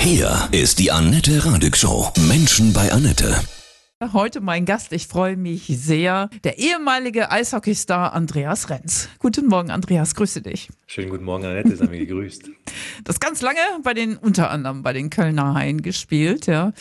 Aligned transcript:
Hier 0.00 0.48
ist 0.50 0.78
die 0.78 0.90
Annette 0.90 1.44
Radig 1.44 1.76
Show. 1.76 2.10
Menschen 2.26 2.72
bei 2.72 2.90
Annette. 2.90 3.38
Heute 4.14 4.40
mein 4.40 4.64
Gast, 4.64 4.94
ich 4.94 5.06
freue 5.06 5.36
mich 5.36 5.66
sehr, 5.66 6.30
der 6.42 6.58
ehemalige 6.58 7.30
Eishockeystar 7.30 8.14
Andreas 8.14 8.70
Renz. 8.70 9.10
Guten 9.18 9.46
Morgen, 9.46 9.70
Andreas, 9.70 10.14
grüße 10.14 10.40
dich. 10.40 10.70
Schönen 10.86 11.10
guten 11.10 11.24
Morgen, 11.24 11.44
Annette, 11.44 11.76
sei 11.76 11.86
mir 11.86 11.98
gegrüßt. 11.98 12.50
Das 13.04 13.20
ganz 13.20 13.42
lange 13.42 13.60
bei 13.82 13.92
den, 13.92 14.16
unter 14.16 14.50
anderem 14.50 14.82
bei 14.82 14.94
den 14.94 15.10
Kölner 15.10 15.52
Haien 15.52 15.82
gespielt, 15.82 16.46
ja. 16.46 16.72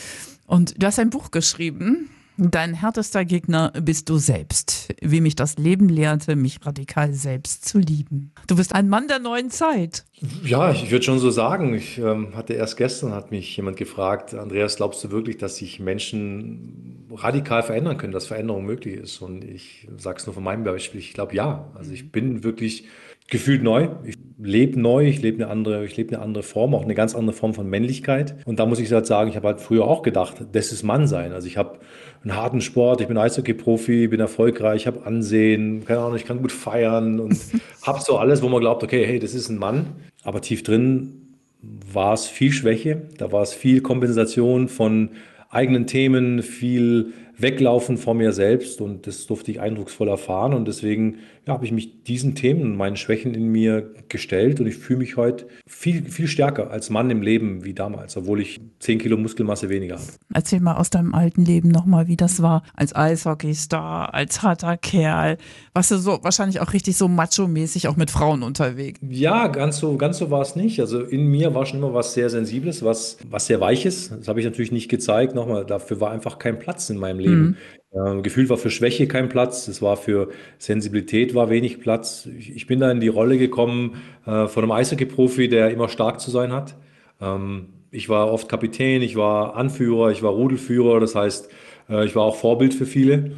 Und 0.48 0.82
du 0.82 0.88
hast 0.88 0.98
ein 0.98 1.10
Buch 1.10 1.30
geschrieben, 1.30 2.10
Dein 2.42 2.74
härtester 2.74 3.26
Gegner 3.26 3.74
bist 3.82 4.08
du 4.08 4.18
selbst. 4.18 4.96
Wie 5.02 5.20
mich 5.20 5.36
das 5.36 5.58
Leben 5.58 5.90
lehrte, 5.90 6.38
mich 6.38 6.66
radikal 6.66 7.12
selbst 7.12 7.66
zu 7.66 7.80
lieben. 7.80 8.32
Du 8.48 8.56
bist 8.56 8.74
ein 8.74 8.88
Mann 8.88 9.10
der 9.10 9.20
neuen 9.20 9.50
Zeit. 9.52 10.06
Ja, 10.46 10.72
ich 10.72 10.90
würde 10.90 11.04
schon 11.04 11.20
so 11.20 11.32
sagen. 11.32 11.74
Ich 11.74 11.98
ähm, 11.98 12.38
hatte 12.38 12.54
erst 12.54 12.78
gestern, 12.78 13.12
hat 13.12 13.32
mich 13.32 13.58
jemand 13.58 13.76
gefragt, 13.76 14.34
Andreas, 14.34 14.78
glaubst 14.78 15.04
du 15.04 15.12
wirklich, 15.12 15.38
dass 15.38 15.58
sich 15.58 15.82
Menschen 15.82 17.08
radikal 17.12 17.62
verändern 17.62 17.98
können, 17.98 18.14
dass 18.14 18.28
Veränderung 18.28 18.64
möglich 18.64 18.96
ist? 18.96 19.22
Und 19.22 19.44
ich 19.44 19.90
sage 19.98 20.20
es 20.20 20.26
nur 20.26 20.34
von 20.34 20.44
meinem 20.44 20.64
Beispiel, 20.64 21.02
ich 21.02 21.12
glaube 21.12 21.36
ja. 21.36 21.70
Also 21.76 21.92
ich 21.92 22.10
bin 22.10 22.46
wirklich 22.46 22.86
gefühlt 23.30 23.64
neu. 23.64 23.90
Ich 24.06 24.18
lebe 24.42 24.80
neu, 24.80 25.08
ich 25.08 25.22
lebe 25.22 25.44
eine 25.44 25.52
andere, 25.52 25.86
ich 25.86 25.98
lebe 25.98 26.16
eine 26.16 26.24
andere 26.24 26.44
Form, 26.44 26.74
auch 26.74 26.84
eine 26.84 26.96
ganz 26.96 27.14
andere 27.14 27.36
Form 27.36 27.54
von 27.54 27.70
Männlichkeit. 27.70 28.36
Und 28.46 28.60
da 28.60 28.66
muss 28.66 28.80
ich 28.80 28.92
halt 28.92 29.06
sagen, 29.06 29.30
ich 29.30 29.36
habe 29.36 29.48
halt 29.48 29.60
früher 29.60 29.86
auch 29.86 30.02
gedacht, 30.02 30.38
das 30.52 30.72
ist 30.72 30.84
Mann 30.84 31.08
sein. 31.08 31.34
Also 31.34 31.48
ich 31.48 31.58
habe 31.58 31.80
einen 32.24 32.36
harten 32.36 32.62
Sport, 32.62 33.02
ich 33.02 33.08
bin 33.08 33.18
Eishockey-Profi, 33.18 34.08
bin 34.08 34.20
erfolgreich, 34.20 34.88
habe 34.88 35.06
Ansehen, 35.06 35.86
keine 35.86 36.00
Ahnung, 36.00 36.16
ich 36.16 36.26
kann 36.26 36.42
gut 36.42 36.52
feiern 36.52 37.20
und 37.20 37.38
habe 37.82 38.00
so 38.02 38.18
alles, 38.18 38.42
wo 38.42 38.50
man 38.50 38.62
glaubt, 38.62 38.84
okay, 38.84 39.06
hey, 39.06 39.20
das 39.20 39.34
ist 39.34 39.50
ein 39.50 39.58
Mann. 39.58 39.88
Aber 40.24 40.42
tief 40.42 40.64
drin 40.64 41.36
war 41.62 42.14
es 42.14 42.28
viel 42.28 42.52
Schwäche, 42.52 43.02
da 43.18 43.32
war 43.32 43.42
es 43.42 43.54
viel 43.54 43.82
Kompensation 43.82 44.70
von 44.70 45.10
eigenen 45.50 45.88
Themen, 45.88 46.42
viel 46.42 47.14
Weglaufen 47.38 47.98
vor 47.98 48.14
mir 48.14 48.34
selbst 48.34 48.82
und 48.82 49.08
das 49.08 49.26
durfte 49.26 49.52
ich 49.52 49.62
eindrucksvoll 49.62 50.10
erfahren 50.10 50.54
und 50.54 50.68
deswegen 50.68 51.20
ja, 51.46 51.54
habe 51.54 51.66
ich 51.66 51.72
mich 51.72 52.04
diesen 52.04 52.36
Themen, 52.36 52.76
meinen 52.76 52.96
Schwächen 52.96 53.34
in 53.34 53.52
mir 53.52 53.94
gestellt 54.10 54.60
und 54.60 54.68
ich 54.68 54.78
fühle 54.78 55.00
mich 55.00 55.18
heute 55.18 55.48
viel, 55.68 56.04
viel 56.04 56.28
stärker 56.28 56.72
als 56.72 56.90
Mann 56.90 57.10
im 57.10 57.22
Leben 57.22 57.64
wie 57.64 57.74
damals, 57.74 58.18
obwohl 58.18 58.42
ich 58.42 58.60
10 58.80 59.00
Kilo 59.00 59.18
Muskelmasse 59.18 59.70
weniger 59.70 59.96
habe. 59.96 60.08
Erzähl 60.34 60.60
mal 60.60 60.76
aus 60.76 60.90
deinem 60.90 61.14
alten 61.14 61.46
Leben 61.46 61.70
nochmal, 61.70 62.08
wie 62.08 62.18
das 62.18 62.42
war 62.42 62.64
als 62.76 62.96
Eishockeystar, 62.96 64.14
als 64.14 64.42
harter 64.44 64.78
Kerl. 64.78 65.38
Warst 65.74 65.92
du 65.92 65.98
so 65.98 66.20
wahrscheinlich 66.22 66.60
auch 66.60 66.74
richtig 66.74 66.98
so 66.98 67.08
macho-mäßig 67.08 67.88
auch 67.88 67.96
mit 67.96 68.12
Frauen 68.12 68.44
unterwegs? 68.44 69.00
Ja, 69.02 69.48
ganz 69.48 69.78
so, 69.78 69.98
ganz 69.98 70.18
so 70.18 70.32
war 70.32 70.42
es 70.42 70.56
nicht. 70.56 70.80
Also 70.80 71.02
in 71.02 71.28
mir 71.28 71.56
war 71.56 71.66
schon 71.66 71.80
immer 71.80 71.94
was 71.94 72.14
sehr 72.14 72.30
Sensibles, 72.30 72.84
was, 72.84 73.18
was 73.30 73.48
sehr 73.48 73.60
Weiches. 73.60 74.10
Das 74.10 74.28
habe 74.28 74.40
ich 74.40 74.46
natürlich 74.46 74.72
nicht 74.72 74.90
gezeigt. 74.90 75.36
Nochmal, 75.36 75.66
dafür 75.66 76.00
war 76.02 76.12
einfach 76.12 76.40
kein 76.40 76.60
Platz 76.60 76.90
in 76.90 76.98
meinem 76.98 77.20
Leben. 77.20 77.42
Mhm. 77.42 77.56
Ähm, 77.92 78.22
gefühlt 78.22 78.50
war 78.50 78.58
für 78.58 78.70
Schwäche 78.70 79.08
kein 79.08 79.30
Platz, 79.30 79.68
es 79.68 79.82
war 79.82 79.98
für 79.98 80.30
Sensibilität 80.60 81.34
war 81.34 81.50
wenig 81.50 81.80
Platz. 81.80 82.28
Ich, 82.38 82.56
ich 82.56 82.68
bin 82.68 82.80
da 82.80 82.92
in 82.92 83.00
die 83.00 83.08
Rolle 83.08 83.38
gekommen 83.38 84.02
äh, 84.26 84.48
von 84.48 84.64
einem 84.64 84.72
Eishockey-Profi, 84.72 85.50
der 85.50 85.72
immer 85.72 85.90
stark 85.90 86.20
zu 86.20 86.30
sein 86.30 86.52
hat. 86.52 86.76
Ähm, 87.20 87.70
ich 87.92 88.08
war 88.08 88.32
oft 88.32 88.48
Kapitän, 88.48 89.02
ich 89.02 89.16
war 89.16 89.56
Anführer, 89.56 90.12
ich 90.12 90.22
war 90.22 90.32
Rudelführer, 90.32 91.00
das 91.00 91.16
heißt, 91.16 91.50
äh, 91.90 92.06
ich 92.06 92.16
war 92.16 92.24
auch 92.24 92.36
Vorbild 92.36 92.76
für 92.76 92.86
viele. 92.86 93.32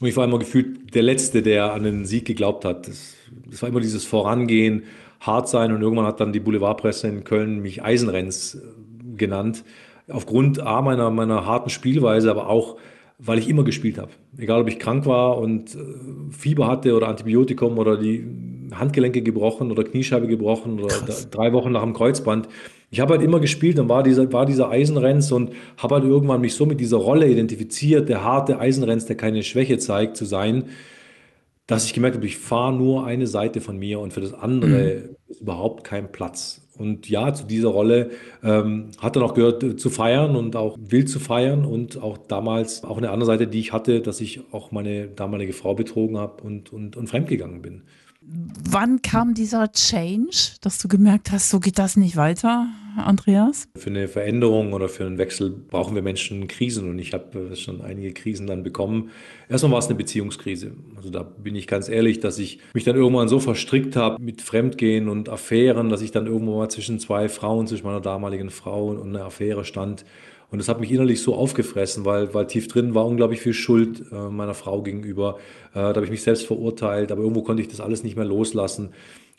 Und 0.00 0.06
ich 0.06 0.16
war 0.16 0.24
immer 0.24 0.38
gefühlt 0.38 0.94
der 0.94 1.02
Letzte, 1.02 1.42
der 1.42 1.72
an 1.74 1.82
den 1.82 2.06
Sieg 2.06 2.24
geglaubt 2.24 2.64
hat. 2.64 2.88
Das, 2.88 3.14
das 3.50 3.60
war 3.60 3.68
immer 3.68 3.80
dieses 3.80 4.04
Vorangehen, 4.04 4.84
hart 5.20 5.48
sein 5.48 5.72
und 5.72 5.82
irgendwann 5.82 6.06
hat 6.06 6.20
dann 6.20 6.32
die 6.32 6.40
Boulevardpresse 6.40 7.08
in 7.08 7.24
Köln 7.24 7.60
mich 7.60 7.82
Eisenrenz 7.82 8.54
äh, 8.54 9.16
genannt. 9.16 9.64
Aufgrund 10.08 10.60
A, 10.60 10.80
meiner, 10.80 11.10
meiner 11.10 11.44
harten 11.44 11.68
Spielweise, 11.68 12.30
aber 12.30 12.48
auch 12.48 12.78
weil 13.18 13.38
ich 13.38 13.48
immer 13.48 13.64
gespielt 13.64 13.98
habe. 13.98 14.12
Egal, 14.36 14.60
ob 14.60 14.68
ich 14.68 14.78
krank 14.78 15.04
war 15.06 15.38
und 15.38 15.74
äh, 15.74 15.78
Fieber 16.30 16.68
hatte 16.68 16.94
oder 16.94 17.08
Antibiotikum 17.08 17.78
oder 17.78 17.96
die 17.96 18.24
Handgelenke 18.72 19.22
gebrochen 19.22 19.70
oder 19.70 19.84
Kniescheibe 19.84 20.26
gebrochen 20.26 20.80
oder 20.80 20.94
drei 21.30 21.52
Wochen 21.52 21.72
nach 21.72 21.82
dem 21.82 21.94
Kreuzband. 21.94 22.48
Ich 22.90 23.00
habe 23.00 23.14
halt 23.14 23.22
immer 23.22 23.40
gespielt 23.40 23.78
und 23.78 23.88
war 23.88 24.02
dieser, 24.02 24.32
war 24.32 24.46
dieser 24.46 24.70
Eisenrenz 24.70 25.32
und 25.32 25.52
habe 25.76 25.96
halt 25.96 26.04
irgendwann 26.04 26.40
mich 26.40 26.54
so 26.54 26.64
mit 26.64 26.80
dieser 26.80 26.98
Rolle 26.98 27.28
identifiziert, 27.28 28.08
der 28.08 28.24
harte 28.24 28.58
Eisenrenz, 28.58 29.06
der 29.06 29.16
keine 29.16 29.42
Schwäche 29.42 29.78
zeigt, 29.78 30.16
zu 30.16 30.24
sein, 30.24 30.64
dass 31.66 31.84
ich 31.84 31.92
gemerkt 31.92 32.16
habe, 32.16 32.26
ich 32.26 32.38
fahre 32.38 32.72
nur 32.72 33.04
eine 33.04 33.26
Seite 33.26 33.60
von 33.60 33.78
mir 33.78 34.00
und 34.00 34.12
für 34.14 34.22
das 34.22 34.32
andere 34.32 35.02
mhm. 35.08 35.16
ist 35.28 35.40
überhaupt 35.42 35.84
kein 35.84 36.10
Platz. 36.10 36.62
Und 36.78 37.08
ja, 37.08 37.34
zu 37.34 37.44
dieser 37.44 37.68
Rolle 37.68 38.10
ähm, 38.42 38.90
hat 38.98 39.16
er 39.16 39.20
noch 39.20 39.34
gehört, 39.34 39.62
äh, 39.62 39.76
zu 39.76 39.90
feiern 39.90 40.36
und 40.36 40.56
auch 40.56 40.76
wild 40.78 41.08
zu 41.08 41.18
feiern 41.18 41.64
und 41.64 42.00
auch 42.00 42.16
damals 42.16 42.84
auch 42.84 42.96
eine 42.96 43.10
andere 43.10 43.26
Seite, 43.26 43.46
die 43.46 43.60
ich 43.60 43.72
hatte, 43.72 44.00
dass 44.00 44.20
ich 44.20 44.40
auch 44.52 44.70
meine 44.70 45.08
damalige 45.08 45.52
Frau 45.52 45.74
betrogen 45.74 46.16
habe 46.16 46.42
und, 46.42 46.72
und, 46.72 46.96
und 46.96 47.08
fremdgegangen 47.08 47.62
bin. 47.62 47.82
Wann 48.30 49.00
kam 49.00 49.32
dieser 49.32 49.72
Change, 49.72 50.56
dass 50.60 50.78
du 50.78 50.88
gemerkt 50.88 51.32
hast, 51.32 51.48
so 51.48 51.60
geht 51.60 51.78
das 51.78 51.96
nicht 51.96 52.16
weiter? 52.16 52.68
Andreas? 52.96 53.68
Für 53.76 53.90
eine 53.90 54.08
Veränderung 54.08 54.72
oder 54.72 54.88
für 54.88 55.06
einen 55.06 55.16
Wechsel 55.16 55.50
brauchen 55.50 55.94
wir 55.94 56.02
Menschen 56.02 56.46
Krisen 56.48 56.90
und 56.90 56.98
ich 56.98 57.14
habe 57.14 57.52
äh, 57.52 57.56
schon 57.56 57.80
einige 57.80 58.12
Krisen 58.12 58.46
dann 58.46 58.62
bekommen. 58.62 59.10
Erstmal 59.48 59.72
war 59.72 59.78
es 59.78 59.86
eine 59.86 59.94
Beziehungskrise. 59.94 60.72
Also 60.96 61.10
da 61.10 61.22
bin 61.22 61.54
ich 61.56 61.66
ganz 61.66 61.88
ehrlich, 61.88 62.20
dass 62.20 62.38
ich 62.38 62.58
mich 62.74 62.84
dann 62.84 62.96
irgendwann 62.96 63.28
so 63.28 63.40
verstrickt 63.40 63.96
habe 63.96 64.20
mit 64.20 64.42
Fremdgehen 64.42 65.08
und 65.08 65.28
Affären, 65.28 65.88
dass 65.88 66.02
ich 66.02 66.10
dann 66.10 66.26
irgendwann 66.26 66.56
mal 66.56 66.70
zwischen 66.70 66.98
zwei 66.98 67.28
Frauen, 67.28 67.66
zwischen 67.66 67.86
meiner 67.86 68.00
damaligen 68.00 68.50
Frau 68.50 68.88
und 68.88 69.08
einer 69.08 69.24
Affäre 69.24 69.64
stand. 69.64 70.04
Und 70.50 70.58
das 70.58 70.68
hat 70.68 70.80
mich 70.80 70.90
innerlich 70.90 71.20
so 71.20 71.34
aufgefressen, 71.34 72.04
weil, 72.04 72.32
weil 72.32 72.46
tief 72.46 72.68
drin 72.68 72.94
war 72.94 73.06
unglaublich 73.06 73.40
viel 73.40 73.52
Schuld 73.52 74.04
äh, 74.10 74.30
meiner 74.30 74.54
Frau 74.54 74.82
gegenüber. 74.82 75.38
Äh, 75.72 75.80
da 75.80 75.94
habe 75.94 76.04
ich 76.04 76.10
mich 76.10 76.22
selbst 76.22 76.46
verurteilt, 76.46 77.12
aber 77.12 77.22
irgendwo 77.22 77.42
konnte 77.42 77.62
ich 77.62 77.68
das 77.68 77.80
alles 77.80 78.02
nicht 78.02 78.16
mehr 78.16 78.24
loslassen. 78.24 78.90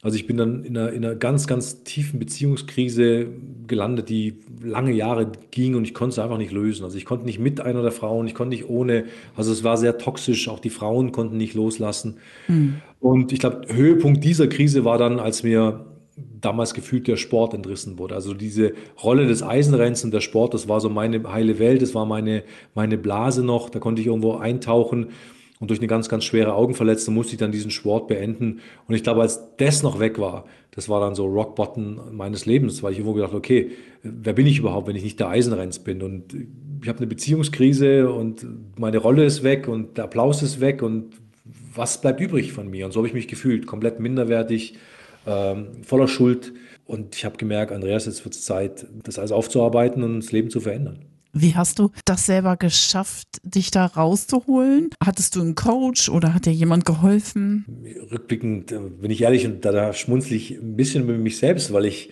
Also 0.01 0.15
ich 0.15 0.27
bin 0.27 0.37
dann 0.37 0.63
in 0.63 0.77
einer, 0.77 0.93
in 0.93 1.03
einer 1.03 1.15
ganz, 1.15 1.45
ganz 1.45 1.83
tiefen 1.83 2.19
Beziehungskrise 2.19 3.27
gelandet, 3.67 4.07
die 4.07 4.35
lange 4.63 4.93
Jahre 4.93 5.29
ging 5.51 5.75
und 5.75 5.83
ich 5.83 5.93
konnte 5.93 6.13
es 6.13 6.19
einfach 6.19 6.37
nicht 6.37 6.53
lösen. 6.53 6.85
Also 6.85 6.97
ich 6.97 7.03
konnte 7.03 7.25
nicht 7.25 7.39
mit 7.39 7.59
einer 7.59 7.81
der 7.81 7.91
Frauen, 7.91 8.25
ich 8.25 8.33
konnte 8.33 8.55
nicht 8.55 8.69
ohne. 8.69 9.05
Also 9.35 9.51
es 9.51 9.65
war 9.65 9.75
sehr 9.75 9.97
toxisch, 9.97 10.47
auch 10.47 10.59
die 10.59 10.69
Frauen 10.69 11.11
konnten 11.11 11.35
nicht 11.35 11.53
loslassen. 11.53 12.17
Mhm. 12.47 12.75
Und 13.01 13.33
ich 13.33 13.39
glaube, 13.39 13.63
Höhepunkt 13.67 14.23
dieser 14.23 14.47
Krise 14.47 14.85
war 14.85 14.97
dann, 14.97 15.19
als 15.19 15.43
mir 15.43 15.85
damals 16.41 16.73
gefühlt 16.73 17.07
der 17.07 17.17
Sport 17.17 17.53
entrissen 17.53 17.97
wurde. 17.97 18.15
Also 18.15 18.33
diese 18.33 18.73
Rolle 19.03 19.27
des 19.27 19.43
Eisenrenns 19.43 20.03
und 20.03 20.13
der 20.13 20.21
Sport, 20.21 20.53
das 20.53 20.67
war 20.67 20.79
so 20.79 20.89
meine 20.89 21.31
heile 21.31 21.59
Welt, 21.59 21.81
das 21.81 21.95
war 21.95 22.05
meine, 22.05 22.43
meine 22.75 22.97
Blase 22.97 23.43
noch, 23.43 23.69
da 23.69 23.79
konnte 23.79 24.01
ich 24.01 24.07
irgendwo 24.07 24.35
eintauchen. 24.35 25.07
Und 25.59 25.69
durch 25.69 25.81
eine 25.81 25.87
ganz, 25.87 26.07
ganz 26.07 26.23
schwere 26.23 26.53
Augenverletzung 26.53 27.13
musste 27.13 27.33
ich 27.33 27.39
dann 27.39 27.51
diesen 27.51 27.69
Sport 27.69 28.07
beenden. 28.07 28.61
Und 28.87 28.95
ich 28.95 29.03
glaube, 29.03 29.21
als 29.21 29.55
das 29.57 29.83
noch 29.83 29.99
weg 29.99 30.17
war, 30.17 30.45
das 30.71 30.87
war 30.87 31.01
dann 31.01 31.15
so 31.15 31.25
Rock 31.25 31.55
Bottom 31.55 31.99
meines 32.11 32.45
Lebens, 32.45 32.81
weil 32.81 32.93
ich 32.93 32.99
irgendwo 32.99 33.15
gedacht, 33.15 33.33
okay, 33.33 33.71
wer 34.01 34.31
bin 34.31 34.47
ich 34.47 34.59
überhaupt, 34.59 34.87
wenn 34.87 34.95
ich 34.95 35.03
nicht 35.03 35.19
der 35.19 35.27
Eisenrenz 35.27 35.79
bin? 35.79 36.01
Und 36.01 36.33
ich 36.81 36.87
habe 36.87 36.99
eine 36.99 37.07
Beziehungskrise 37.07 38.09
und 38.09 38.45
meine 38.77 38.99
Rolle 38.99 39.25
ist 39.25 39.43
weg 39.43 39.67
und 39.67 39.97
der 39.97 40.05
Applaus 40.05 40.41
ist 40.41 40.61
weg 40.61 40.81
und 40.81 41.15
was 41.75 41.99
bleibt 41.99 42.21
übrig 42.21 42.53
von 42.53 42.69
mir? 42.69 42.85
Und 42.85 42.93
so 42.93 42.99
habe 42.99 43.07
ich 43.07 43.13
mich 43.13 43.27
gefühlt, 43.27 43.65
komplett 43.65 43.99
minderwertig, 43.99 44.75
ähm, 45.29 45.83
voller 45.83 46.07
Schuld. 46.07 46.53
Und 46.85 47.15
ich 47.15 47.23
habe 47.23 47.37
gemerkt, 47.37 47.71
Andreas, 47.71 48.05
jetzt 48.05 48.25
wird 48.25 48.33
es 48.33 48.43
Zeit, 48.43 48.87
das 49.03 49.19
alles 49.19 49.31
aufzuarbeiten 49.31 50.03
und 50.03 50.19
das 50.21 50.31
Leben 50.31 50.49
zu 50.49 50.59
verändern. 50.59 51.05
Wie 51.31 51.55
hast 51.55 51.77
du 51.77 51.91
das 52.05 52.25
selber 52.25 52.57
geschafft, 52.57 53.27
dich 53.43 53.69
da 53.69 53.85
rauszuholen? 53.85 54.89
Hattest 55.03 55.35
du 55.35 55.41
einen 55.41 55.53
Coach 55.53 56.09
oder 56.09 56.33
hat 56.33 56.47
dir 56.47 56.53
jemand 56.53 56.85
geholfen? 56.85 57.65
Rückblickend 58.11 58.71
äh, 58.71 58.79
bin 58.79 59.11
ich 59.11 59.21
ehrlich 59.21 59.45
und 59.45 59.63
da, 59.63 59.71
da 59.71 59.93
schmunzle 59.93 60.35
ich 60.35 60.51
ein 60.51 60.75
bisschen 60.75 61.05
mit 61.05 61.19
mich 61.19 61.37
selbst, 61.37 61.71
weil 61.71 61.85
ich 61.85 62.09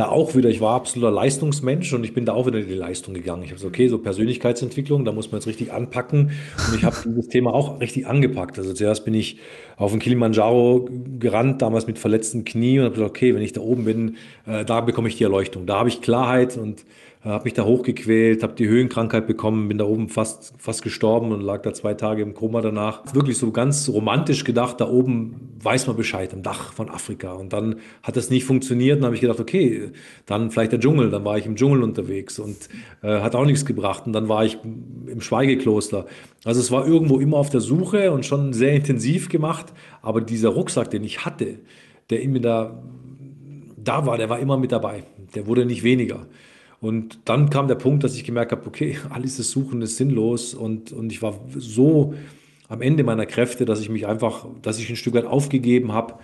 da 0.00 0.08
auch 0.08 0.34
wieder, 0.34 0.48
ich 0.48 0.60
war 0.60 0.74
absoluter 0.74 1.12
Leistungsmensch 1.12 1.92
und 1.92 2.04
ich 2.04 2.12
bin 2.12 2.24
da 2.24 2.32
auch 2.32 2.46
wieder 2.46 2.58
in 2.58 2.66
die 2.66 2.74
Leistung 2.74 3.14
gegangen. 3.14 3.42
Ich 3.42 3.50
habe 3.50 3.56
gesagt, 3.56 3.74
okay, 3.74 3.88
so 3.88 3.98
Persönlichkeitsentwicklung, 3.98 5.04
da 5.04 5.12
muss 5.12 5.30
man 5.30 5.40
jetzt 5.40 5.46
richtig 5.46 5.72
anpacken. 5.72 6.32
Und 6.68 6.76
ich 6.76 6.84
habe 6.84 6.96
dieses 7.04 7.28
Thema 7.28 7.54
auch 7.54 7.80
richtig 7.80 8.06
angepackt. 8.06 8.58
Also 8.58 8.72
zuerst 8.72 9.04
bin 9.04 9.14
ich 9.14 9.38
auf 9.76 9.92
den 9.92 10.00
Kilimanjaro 10.00 10.88
gerannt, 11.18 11.62
damals 11.62 11.86
mit 11.86 11.98
verletzten 11.98 12.44
Knie 12.44 12.78
und 12.78 12.86
habe 12.86 12.94
gesagt, 12.94 13.10
okay, 13.10 13.34
wenn 13.34 13.42
ich 13.42 13.52
da 13.52 13.60
oben 13.60 13.84
bin, 13.84 14.16
äh, 14.46 14.64
da 14.64 14.80
bekomme 14.80 15.08
ich 15.08 15.16
die 15.16 15.24
Erleuchtung. 15.24 15.66
Da 15.66 15.78
habe 15.78 15.88
ich 15.88 16.00
Klarheit 16.00 16.56
und 16.56 16.84
habe 17.22 17.44
mich 17.44 17.52
da 17.52 17.64
hochgequält, 17.64 18.42
habe 18.42 18.54
die 18.54 18.66
Höhenkrankheit 18.66 19.26
bekommen, 19.26 19.68
bin 19.68 19.76
da 19.76 19.84
oben 19.84 20.08
fast, 20.08 20.54
fast 20.56 20.80
gestorben 20.80 21.32
und 21.32 21.42
lag 21.42 21.60
da 21.60 21.74
zwei 21.74 21.92
Tage 21.92 22.22
im 22.22 22.32
Koma 22.32 22.62
danach. 22.62 23.02
Wirklich 23.14 23.36
so 23.36 23.50
ganz 23.50 23.90
romantisch 23.90 24.44
gedacht, 24.44 24.80
da 24.80 24.88
oben 24.88 25.50
weiß 25.62 25.86
man 25.86 25.96
Bescheid, 25.96 26.32
am 26.32 26.42
Dach 26.42 26.72
von 26.72 26.88
Afrika. 26.88 27.32
Und 27.32 27.52
dann 27.52 27.76
hat 28.02 28.16
das 28.16 28.30
nicht 28.30 28.44
funktioniert 28.44 28.98
und 28.98 29.04
habe 29.04 29.14
ich 29.14 29.20
gedacht, 29.20 29.38
okay, 29.38 29.90
dann 30.24 30.50
vielleicht 30.50 30.72
der 30.72 30.80
Dschungel. 30.80 31.10
Dann 31.10 31.22
war 31.26 31.36
ich 31.36 31.44
im 31.44 31.56
Dschungel 31.56 31.82
unterwegs 31.82 32.38
und 32.38 32.56
äh, 33.02 33.20
hat 33.20 33.34
auch 33.34 33.44
nichts 33.44 33.66
gebracht. 33.66 34.06
Und 34.06 34.14
dann 34.14 34.30
war 34.30 34.46
ich 34.46 34.56
im 34.64 35.20
Schweigekloster. 35.20 36.06
Also 36.44 36.60
es 36.60 36.70
war 36.70 36.86
irgendwo 36.86 37.20
immer 37.20 37.36
auf 37.36 37.50
der 37.50 37.60
Suche 37.60 38.12
und 38.12 38.24
schon 38.24 38.54
sehr 38.54 38.72
intensiv 38.72 39.28
gemacht. 39.28 39.74
Aber 40.00 40.22
dieser 40.22 40.48
Rucksack, 40.48 40.90
den 40.90 41.04
ich 41.04 41.26
hatte, 41.26 41.58
der 42.08 42.22
in 42.22 42.32
mir 42.32 42.40
da, 42.40 42.82
da 43.76 44.06
war, 44.06 44.16
der 44.16 44.30
war 44.30 44.38
immer 44.38 44.56
mit 44.56 44.72
dabei. 44.72 45.04
Der 45.34 45.46
wurde 45.46 45.66
nicht 45.66 45.82
weniger. 45.82 46.26
Und 46.80 47.20
dann 47.26 47.50
kam 47.50 47.68
der 47.68 47.74
Punkt, 47.74 48.04
dass 48.04 48.16
ich 48.16 48.24
gemerkt 48.24 48.52
habe, 48.52 48.66
okay, 48.66 48.96
alles 49.10 49.38
ist 49.38 49.50
Suchen 49.50 49.82
ist 49.82 49.96
sinnlos 49.96 50.54
und, 50.54 50.92
und 50.92 51.12
ich 51.12 51.22
war 51.22 51.38
so 51.56 52.14
am 52.68 52.82
Ende 52.82 53.04
meiner 53.04 53.26
Kräfte, 53.26 53.64
dass 53.64 53.80
ich 53.80 53.88
mich 53.88 54.06
einfach, 54.06 54.46
dass 54.62 54.78
ich 54.78 54.88
ein 54.88 54.96
Stück 54.96 55.14
weit 55.14 55.26
aufgegeben 55.26 55.92
habe, 55.92 56.14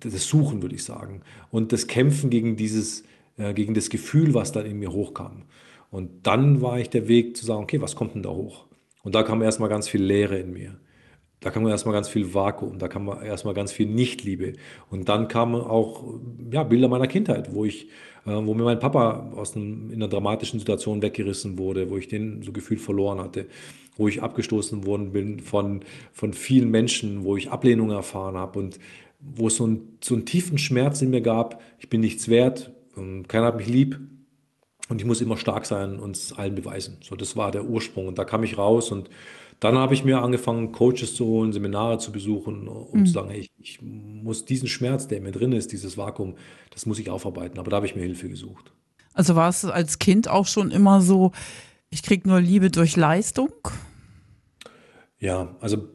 das 0.00 0.26
Suchen, 0.26 0.62
würde 0.62 0.74
ich 0.74 0.82
sagen. 0.82 1.22
Und 1.50 1.72
das 1.72 1.86
Kämpfen 1.86 2.30
gegen 2.30 2.56
dieses, 2.56 3.04
äh, 3.36 3.54
gegen 3.54 3.74
das 3.74 3.90
Gefühl, 3.90 4.34
was 4.34 4.50
dann 4.50 4.66
in 4.66 4.78
mir 4.78 4.92
hochkam. 4.92 5.42
Und 5.90 6.26
dann 6.26 6.62
war 6.62 6.80
ich 6.80 6.90
der 6.90 7.06
Weg 7.06 7.36
zu 7.36 7.46
sagen, 7.46 7.62
okay, 7.62 7.80
was 7.80 7.96
kommt 7.96 8.14
denn 8.14 8.22
da 8.22 8.30
hoch? 8.30 8.66
Und 9.02 9.14
da 9.14 9.22
kam 9.22 9.42
erstmal 9.42 9.68
ganz 9.68 9.88
viel 9.88 10.02
Leere 10.02 10.38
in 10.38 10.52
mir. 10.52 10.76
Da 11.40 11.50
kam 11.50 11.66
erstmal 11.68 11.94
ganz 11.94 12.08
viel 12.08 12.34
Vakuum, 12.34 12.78
da 12.78 12.88
kam 12.88 13.08
erstmal 13.08 13.54
ganz 13.54 13.70
viel 13.70 13.86
Nichtliebe. 13.86 14.54
Und 14.90 15.08
dann 15.08 15.28
kamen 15.28 15.60
auch 15.60 16.02
ja, 16.50 16.64
Bilder 16.64 16.88
meiner 16.88 17.06
Kindheit, 17.06 17.54
wo 17.54 17.64
ich, 17.64 17.88
äh, 18.26 18.30
wo 18.32 18.54
mir 18.54 18.64
mein 18.64 18.80
Papa 18.80 19.30
aus 19.36 19.54
einem, 19.54 19.90
in 19.90 19.96
einer 19.96 20.08
dramatischen 20.08 20.58
Situation 20.58 21.00
weggerissen 21.00 21.56
wurde, 21.56 21.90
wo 21.90 21.96
ich 21.96 22.08
den 22.08 22.42
so 22.42 22.50
Gefühl 22.50 22.78
verloren 22.78 23.20
hatte, 23.20 23.46
wo 23.96 24.08
ich 24.08 24.22
abgestoßen 24.22 24.84
worden 24.84 25.12
bin 25.12 25.40
von, 25.40 25.84
von 26.12 26.32
vielen 26.32 26.70
Menschen, 26.70 27.24
wo 27.24 27.36
ich 27.36 27.50
Ablehnung 27.50 27.90
erfahren 27.90 28.36
habe 28.36 28.58
und 28.58 28.80
wo 29.20 29.46
es 29.46 29.56
so, 29.56 29.66
ein, 29.66 29.98
so 30.02 30.14
einen 30.14 30.26
tiefen 30.26 30.58
Schmerz 30.58 31.02
in 31.02 31.10
mir 31.10 31.20
gab, 31.20 31.60
ich 31.78 31.88
bin 31.88 32.00
nichts 32.00 32.28
wert, 32.28 32.72
keiner 33.28 33.46
hat 33.46 33.56
mich 33.56 33.68
lieb 33.68 33.98
und 34.88 35.00
ich 35.00 35.06
muss 35.06 35.20
immer 35.20 35.36
stark 35.36 35.66
sein 35.66 35.98
und 35.98 36.16
es 36.16 36.32
allen 36.32 36.54
beweisen. 36.54 36.98
So, 37.00 37.16
das 37.16 37.36
war 37.36 37.50
der 37.50 37.64
Ursprung 37.64 38.08
und 38.08 38.18
da 38.18 38.24
kam 38.24 38.42
ich 38.42 38.58
raus 38.58 38.90
und 38.90 39.10
dann 39.60 39.76
habe 39.76 39.94
ich 39.94 40.04
mir 40.04 40.22
angefangen, 40.22 40.72
Coaches 40.72 41.14
zu 41.14 41.26
holen, 41.26 41.52
Seminare 41.52 41.98
zu 41.98 42.12
besuchen, 42.12 42.68
um 42.68 43.00
mhm. 43.00 43.06
zu 43.06 43.12
sagen, 43.12 43.30
hey, 43.30 43.40
ich, 43.40 43.50
ich, 43.58 43.82
muss 43.82 44.44
diesen 44.44 44.68
Schmerz, 44.68 45.08
der 45.08 45.18
in 45.18 45.24
mir 45.24 45.32
drin 45.32 45.52
ist, 45.52 45.72
dieses 45.72 45.96
Vakuum, 45.96 46.36
das 46.70 46.86
muss 46.86 46.98
ich 46.98 47.10
aufarbeiten. 47.10 47.58
Aber 47.58 47.70
da 47.70 47.76
habe 47.76 47.86
ich 47.86 47.96
mir 47.96 48.02
Hilfe 48.02 48.28
gesucht. 48.28 48.72
Also 49.14 49.34
war 49.34 49.48
es 49.48 49.64
als 49.64 49.98
Kind 49.98 50.28
auch 50.28 50.46
schon 50.46 50.70
immer 50.70 51.00
so, 51.00 51.32
ich 51.90 52.02
kriege 52.02 52.28
nur 52.28 52.40
Liebe 52.40 52.70
durch 52.70 52.96
Leistung? 52.96 53.52
Ja, 55.18 55.56
also 55.60 55.88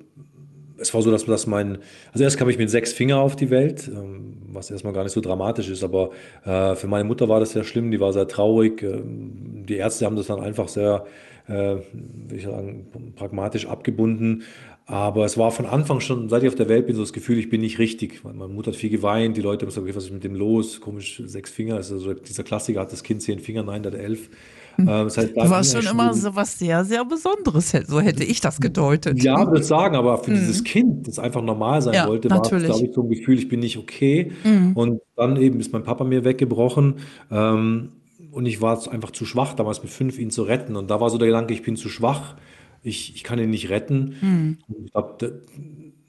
es 0.77 0.93
war 0.93 1.01
so, 1.01 1.11
dass, 1.11 1.25
dass 1.25 1.47
mein, 1.47 1.77
also 2.11 2.23
erst 2.23 2.37
kam 2.37 2.49
ich 2.49 2.57
mit 2.57 2.69
sechs 2.69 2.91
Finger 2.91 3.19
auf 3.19 3.35
die 3.35 3.49
Welt, 3.49 3.87
ähm, 3.87 4.41
was 4.49 4.69
erstmal 4.69 4.93
gar 4.93 5.03
nicht 5.03 5.13
so 5.13 5.21
dramatisch 5.21 5.69
ist, 5.69 5.83
aber 5.83 6.11
äh, 6.43 6.75
für 6.75 6.87
meine 6.87 7.05
Mutter 7.05 7.29
war 7.29 7.39
das 7.39 7.51
sehr 7.51 7.63
schlimm, 7.63 7.91
die 7.91 7.99
war 7.99 8.11
sehr 8.11 8.27
traurig. 8.27 8.83
Ähm, 8.83 9.52
die 9.69 9.75
Ärzte 9.75 10.05
haben 10.05 10.15
das 10.15 10.27
dann 10.27 10.39
einfach 10.39 10.67
sehr, 10.67 11.05
äh, 11.47 11.53
will 11.53 12.37
ich 12.37 12.43
sagen, 12.43 12.87
pragmatisch 13.15 13.67
abgebunden. 13.67 14.43
Aber 14.85 15.23
es 15.23 15.37
war 15.37 15.51
von 15.51 15.65
Anfang 15.65 16.01
schon, 16.01 16.27
seit 16.27 16.43
ich 16.43 16.49
auf 16.49 16.55
der 16.55 16.67
Welt 16.67 16.87
bin, 16.87 16.95
so 16.95 17.01
das 17.01 17.13
Gefühl, 17.13 17.37
ich 17.37 17.49
bin 17.49 17.61
nicht 17.61 17.79
richtig. 17.79 18.21
Meine 18.23 18.49
Mutter 18.49 18.71
hat 18.71 18.75
viel 18.75 18.89
geweint, 18.89 19.37
die 19.37 19.41
Leute 19.41 19.65
haben 19.65 19.69
gesagt, 19.69 19.95
was 19.95 20.05
ist 20.05 20.11
mit 20.11 20.25
dem 20.25 20.35
los? 20.35 20.81
Komisch, 20.81 21.21
sechs 21.25 21.51
Finger. 21.51 21.75
Also 21.75 22.13
dieser 22.13 22.43
Klassiker 22.43 22.81
hat 22.81 22.91
das 22.91 23.01
Kind 23.01 23.21
zehn 23.21 23.39
Finger, 23.39 23.63
nein, 23.63 23.81
der 23.81 23.93
hat 23.93 23.99
elf. 23.99 24.29
Hm. 24.75 24.87
Ähm, 24.87 25.03
das 25.05 25.17
heißt, 25.17 25.37
du 25.37 25.49
warst 25.49 25.71
schon 25.73 25.85
immer 25.85 26.13
so 26.13 26.35
was 26.35 26.57
sehr, 26.57 26.83
sehr 26.83 27.05
Besonderes. 27.05 27.71
So 27.87 28.01
hätte 28.01 28.23
ich 28.23 28.41
das 28.41 28.59
gedeutet. 28.59 29.23
Ja, 29.23 29.45
würde 29.45 29.59
ich 29.59 29.65
sagen, 29.65 29.95
aber 29.95 30.17
für 30.17 30.31
mhm. 30.31 30.35
dieses 30.35 30.63
Kind, 30.63 31.07
das 31.07 31.19
einfach 31.19 31.41
normal 31.41 31.81
sein 31.81 31.93
ja, 31.93 32.07
wollte, 32.07 32.29
war 32.29 32.41
es, 32.41 32.49
glaube 32.49 32.85
ich, 32.85 32.93
so 32.93 33.03
ein 33.03 33.09
Gefühl, 33.09 33.37
ich 33.37 33.47
bin 33.47 33.59
nicht 33.59 33.77
okay. 33.77 34.31
Mhm. 34.43 34.73
Und 34.73 35.01
dann 35.15 35.37
eben 35.37 35.59
ist 35.59 35.71
mein 35.71 35.83
Papa 35.83 36.03
mir 36.03 36.25
weggebrochen. 36.25 36.95
Ähm, 37.31 37.89
und 38.33 38.45
ich 38.45 38.61
war 38.61 38.91
einfach 38.91 39.11
zu 39.11 39.25
schwach, 39.25 39.53
damals 39.53 39.83
mit 39.83 39.91
fünf 39.91 40.17
ihn 40.17 40.31
zu 40.31 40.43
retten. 40.43 40.75
Und 40.75 40.89
da 40.89 40.99
war 40.99 41.09
so 41.09 41.17
der 41.17 41.27
Gedanke, 41.27 41.53
ich 41.53 41.61
bin 41.61 41.75
zu 41.75 41.87
schwach, 41.87 42.35
ich, 42.81 43.15
ich 43.15 43.23
kann 43.23 43.39
ihn 43.39 43.51
nicht 43.51 43.69
retten. 43.69 44.15
Mhm. 44.21 44.57
Ich 44.85 44.91
glaube, 44.91 45.41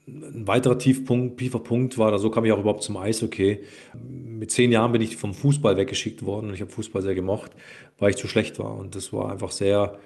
ein 0.06 0.46
weiterer 0.46 0.78
Tiefpunkt, 0.78 1.38
tiefer 1.38 1.60
Punkt 1.60 1.98
war, 1.98 2.18
so 2.18 2.30
kam 2.30 2.44
ich 2.44 2.52
auch 2.52 2.58
überhaupt 2.58 2.82
zum 2.82 2.96
Eishockey. 2.96 3.60
Mit 3.94 4.50
zehn 4.50 4.72
Jahren 4.72 4.92
bin 4.92 5.02
ich 5.02 5.16
vom 5.16 5.34
Fußball 5.34 5.76
weggeschickt 5.76 6.24
worden 6.24 6.48
und 6.48 6.54
ich 6.54 6.60
habe 6.60 6.70
Fußball 6.70 7.02
sehr 7.02 7.14
gemocht, 7.14 7.52
weil 7.98 8.10
ich 8.10 8.16
zu 8.16 8.26
schlecht 8.26 8.58
war. 8.58 8.76
Und 8.76 8.94
das 8.96 9.12
war 9.12 9.30
einfach 9.30 9.50
sehr, 9.50 9.98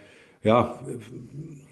ja, 0.42 0.78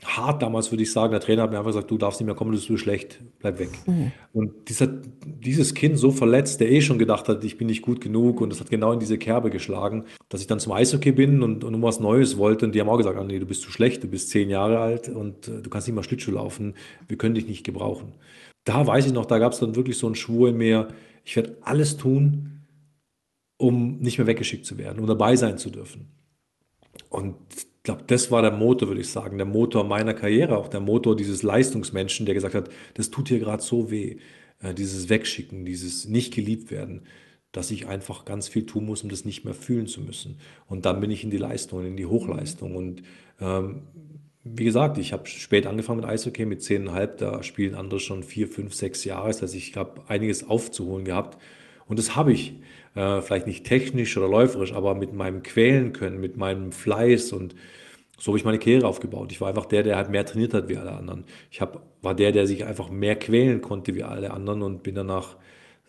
hart 0.05 0.43
damals, 0.43 0.73
würde 0.73 0.83
ich 0.83 0.93
sagen. 0.93 1.13
Der 1.13 1.21
Trainer 1.21 1.43
hat 1.43 1.51
mir 1.51 1.59
einfach 1.59 1.71
gesagt, 1.71 1.91
du 1.91 1.99
darfst 1.99 2.21
nicht 2.21 2.27
mehr 2.27 2.35
kommen, 2.35 2.51
du 2.51 2.57
bist 2.57 2.67
zu 2.67 2.77
schlecht, 2.77 3.21
bleib 3.39 3.59
weg. 3.59 3.71
Mhm. 3.87 4.13
Und 4.33 4.69
dieser, 4.69 4.87
dieses 4.87 5.75
Kind 5.75 5.99
so 5.99 6.11
verletzt, 6.11 6.61
der 6.61 6.71
eh 6.71 6.81
schon 6.81 6.99
gedacht 6.99 7.29
hat, 7.29 7.45
ich 7.45 7.59
bin 7.59 7.69
nicht 7.69 7.83
gut 7.83 8.01
genug 8.01 8.41
und 8.41 8.51
das 8.51 8.61
hat 8.61 8.71
genau 8.71 8.93
in 8.93 8.99
diese 8.99 9.19
Kerbe 9.19 9.51
geschlagen, 9.51 10.05
dass 10.29 10.41
ich 10.41 10.47
dann 10.47 10.61
zum 10.61 10.73
Eishockey 10.73 11.13
bin 11.13 11.43
und, 11.43 11.63
und 11.63 11.75
um 11.75 11.83
was 11.83 12.01
Neues 12.01 12.39
wollte 12.39 12.67
und 12.67 12.75
die 12.75 12.81
haben 12.81 12.89
auch 12.89 12.97
gesagt, 12.97 13.19
ah, 13.19 13.25
nee, 13.25 13.39
du 13.39 13.47
bist 13.47 13.63
zu 13.63 13.71
schlecht, 13.71 14.03
du 14.03 14.09
bist 14.09 14.31
zehn 14.31 14.51
Jahre 14.51 14.81
alt 14.81 15.09
und 15.09 15.49
äh, 15.49 15.63
du 15.63 15.71
kannst 15.71 15.87
nicht 15.87 15.95
mal 15.95 16.03
Schlittschuh 16.03 16.33
laufen, 16.33 16.75
wir 17.07 17.17
können 17.17 17.35
dich 17.35 17.47
nicht 17.47 17.65
gebrauchen. 17.65 18.13
Da 18.65 18.85
weiß 18.87 19.07
ich 19.07 19.13
noch, 19.13 19.27
da 19.27 19.39
gab 19.39 19.53
es 19.53 19.61
dann 19.61 19.77
wirklich 19.77 19.97
so 19.97 20.07
einen 20.07 20.17
Schwur 20.17 20.49
in 20.49 20.57
mir, 20.57 20.89
ich 21.25 21.37
werde 21.37 21.57
alles 21.63 21.97
tun, 21.97 22.63
um 23.59 23.99
nicht 23.99 24.19
mehr 24.19 24.27
weggeschickt 24.27 24.67
zu 24.67 24.77
werden, 24.77 24.99
um 24.99 25.07
dabei 25.07 25.37
sein 25.37 25.57
zu 25.57 25.71
dürfen. 25.71 26.09
Und 27.09 27.37
glaube, 27.87 28.03
das 28.07 28.31
war 28.31 28.43
der 28.43 28.51
Motor, 28.51 28.89
würde 28.89 29.01
ich 29.01 29.09
sagen, 29.09 29.39
der 29.39 29.47
Motor 29.47 29.85
meiner 29.85 30.13
Karriere, 30.13 30.59
auch 30.59 30.69
der 30.69 30.81
Motor 30.81 31.17
dieses 31.17 31.43
Leistungsmenschen, 31.43 32.27
der 32.27 32.35
gesagt 32.35 32.55
hat, 32.55 32.69
das 32.95 33.11
tut 33.11 33.29
hier 33.29 33.39
gerade 33.39 33.63
so 33.63 33.91
weh, 33.91 34.19
äh, 34.61 34.75
dieses 34.75 35.09
Wegschicken, 35.09 35.65
dieses 35.65 36.07
nicht 36.07 36.35
geliebt 36.35 36.71
werden, 36.71 37.03
dass 37.53 37.71
ich 37.71 37.87
einfach 37.87 38.27
ganz 38.27 38.49
viel 38.49 38.67
tun 38.67 38.85
muss, 38.85 39.03
um 39.03 39.09
das 39.09 39.25
nicht 39.25 39.45
mehr 39.45 39.55
fühlen 39.55 39.87
zu 39.87 40.03
müssen. 40.03 40.39
Und 40.67 40.85
dann 40.85 41.01
bin 41.01 41.11
ich 41.11 41.25
in 41.25 41.31
die 41.31 41.39
Leistung, 41.39 41.87
in 41.87 41.97
die 41.97 42.07
Hochleistung. 42.07 42.77
Und 42.77 43.03
ähm, 43.41 43.83
wie 44.45 44.65
gesagt, 44.65 44.99
ich 44.99 45.13
habe 45.13 45.27
spät 45.27 45.67
angefangen 45.67 46.01
mit 46.01 46.09
Eishockey, 46.09 46.45
mit 46.45 46.63
zehneinhalb, 46.63 47.19
da 47.19 47.43
spielen 47.43 47.75
andere 47.75 48.01
schon 48.01 48.23
vier, 48.23 48.49
fünf, 48.49 48.75
sechs 48.75 49.05
Jahre. 49.05 49.29
Das 49.29 49.43
heißt, 49.43 49.55
ich 49.55 49.77
habe 49.77 50.03
einiges 50.09 50.49
aufzuholen 50.49 51.05
gehabt. 51.05 51.39
Und 51.87 51.99
das 51.99 52.17
habe 52.17 52.33
ich. 52.33 52.55
Äh, 52.97 53.21
vielleicht 53.21 53.47
nicht 53.47 53.65
technisch 53.65 54.17
oder 54.17 54.27
läuferisch, 54.27 54.73
aber 54.73 54.95
mit 54.95 55.13
meinem 55.13 55.43
Quälen 55.43 55.93
können, 55.93 56.19
mit 56.19 56.39
meinem 56.39 56.73
Fleiß 56.73 57.33
und 57.33 57.55
so 58.19 58.33
habe 58.33 58.39
ich 58.39 58.45
meine 58.47 58.59
Karriere 58.59 58.87
aufgebaut. 58.87 59.31
Ich 59.31 59.43
war 59.43 59.49
einfach 59.49 59.67
der, 59.67 59.83
der 59.83 59.97
halt 59.97 60.09
mehr 60.09 60.25
trainiert 60.25 60.55
hat 60.55 60.71
wie 60.71 60.79
alle 60.79 60.93
anderen. 60.93 61.25
Ich 61.51 61.61
hab, 61.61 61.83
war 62.01 62.15
der, 62.15 62.33
der 62.33 62.47
sich 62.47 62.65
einfach 62.65 62.89
mehr 62.89 63.17
quälen 63.17 63.61
konnte 63.61 63.95
wie 63.95 64.03
alle 64.03 64.31
anderen 64.31 64.63
und 64.63 64.83
bin 64.83 64.95
dann 64.95 65.09
nach 65.09 65.37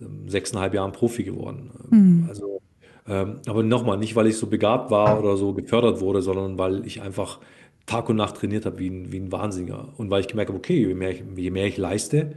ähm, 0.02 0.28
sechseinhalb 0.28 0.74
Jahren 0.74 0.92
Profi 0.92 1.24
geworden. 1.24 1.72
Mhm. 1.90 2.26
Also, 2.28 2.62
ähm, 3.08 3.40
aber 3.48 3.64
nochmal, 3.64 3.98
nicht 3.98 4.18
weil 4.18 4.28
ich 4.28 4.38
so 4.38 4.48
begabt 4.48 4.92
war 4.92 5.18
oder 5.18 5.38
so 5.38 5.54
gefördert 5.54 6.02
wurde, 6.02 6.22
sondern 6.22 6.58
weil 6.58 6.86
ich 6.86 7.02
einfach 7.02 7.40
Tag 7.86 8.10
und 8.10 8.18
Nacht 8.18 8.36
trainiert 8.36 8.66
habe 8.66 8.80
wie 8.80 8.90
ein, 8.90 9.14
wie 9.14 9.20
ein 9.20 9.32
Wahnsinniger. 9.32 9.94
Und 9.96 10.10
weil 10.10 10.20
ich 10.20 10.28
gemerkt 10.28 10.50
habe, 10.50 10.58
okay, 10.58 10.86
je 10.86 10.94
mehr 10.94 11.12
ich, 11.12 11.24
je 11.38 11.52
mehr 11.52 11.68
ich 11.68 11.78
leiste, 11.78 12.34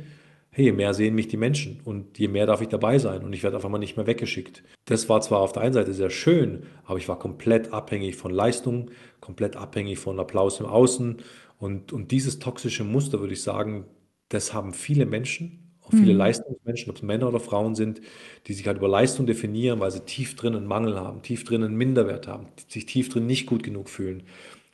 hey, 0.53 0.65
je 0.67 0.73
mehr 0.73 0.95
sehen 0.95 1.15
mich 1.15 1.29
die 1.29 1.37
Menschen 1.37 1.81
und 1.85 2.19
je 2.19 2.29
mehr 2.29 2.47
darf 2.47 2.61
ich 2.61 2.69
dabei 2.69 2.99
sein 2.99 3.23
und 3.23 3.33
ich 3.33 3.43
werde 3.43 3.57
einfach 3.57 3.69
mal 3.69 3.79
nicht 3.79 3.97
mehr 3.97 4.07
weggeschickt. 4.07 4.65
Das 4.85 5.09
war 5.09 5.21
zwar 5.21 5.41
auf 5.41 5.53
der 5.53 5.63
einen 5.63 5.75
Seite 5.75 5.93
sehr 5.93 6.11
schön, 6.11 6.65
aber 6.85 6.99
ich 6.99 7.09
war 7.09 7.19
komplett 7.19 7.73
abhängig 7.73 8.17
von 8.17 8.33
Leistung, 8.33 8.91
komplett 9.21 9.57
abhängig 9.57 9.99
von 9.99 10.19
Applaus 10.19 10.59
im 10.59 10.67
Außen 10.67 11.19
und, 11.59 11.93
und 11.93 12.11
dieses 12.11 12.41
toxische 12.41 12.85
Muster, 12.85 13.21
würde 13.21 13.35
ich 13.35 13.43
sagen, 13.43 13.85
das 14.29 14.53
haben 14.53 14.73
viele 14.73 15.07
Menschen, 15.07 15.77
auch 15.83 15.91
viele 15.91 16.13
mhm. 16.13 16.19
Leistungsmenschen, 16.19 16.91
ob 16.91 16.97
es 16.97 17.03
Männer 17.03 17.29
oder 17.29 17.41
Frauen 17.41 17.75
sind, 17.75 18.01
die 18.47 18.55
sich 18.55 18.67
halt 18.67 18.79
über 18.79 18.89
Leistung 18.89 19.27
definieren, 19.27 19.79
weil 19.81 19.91
sie 19.91 20.01
tief 20.01 20.37
drin 20.37 20.57
einen 20.57 20.67
Mangel 20.67 20.97
haben, 20.97 21.23
tief 21.23 21.45
drin 21.45 21.63
einen 21.63 21.77
Minderwert 21.77 22.27
haben, 22.27 22.49
sich 22.69 22.87
tief 22.87 23.09
drin 23.09 23.27
nicht 23.27 23.47
gut 23.47 23.63
genug 23.63 23.89
fühlen. 23.89 24.25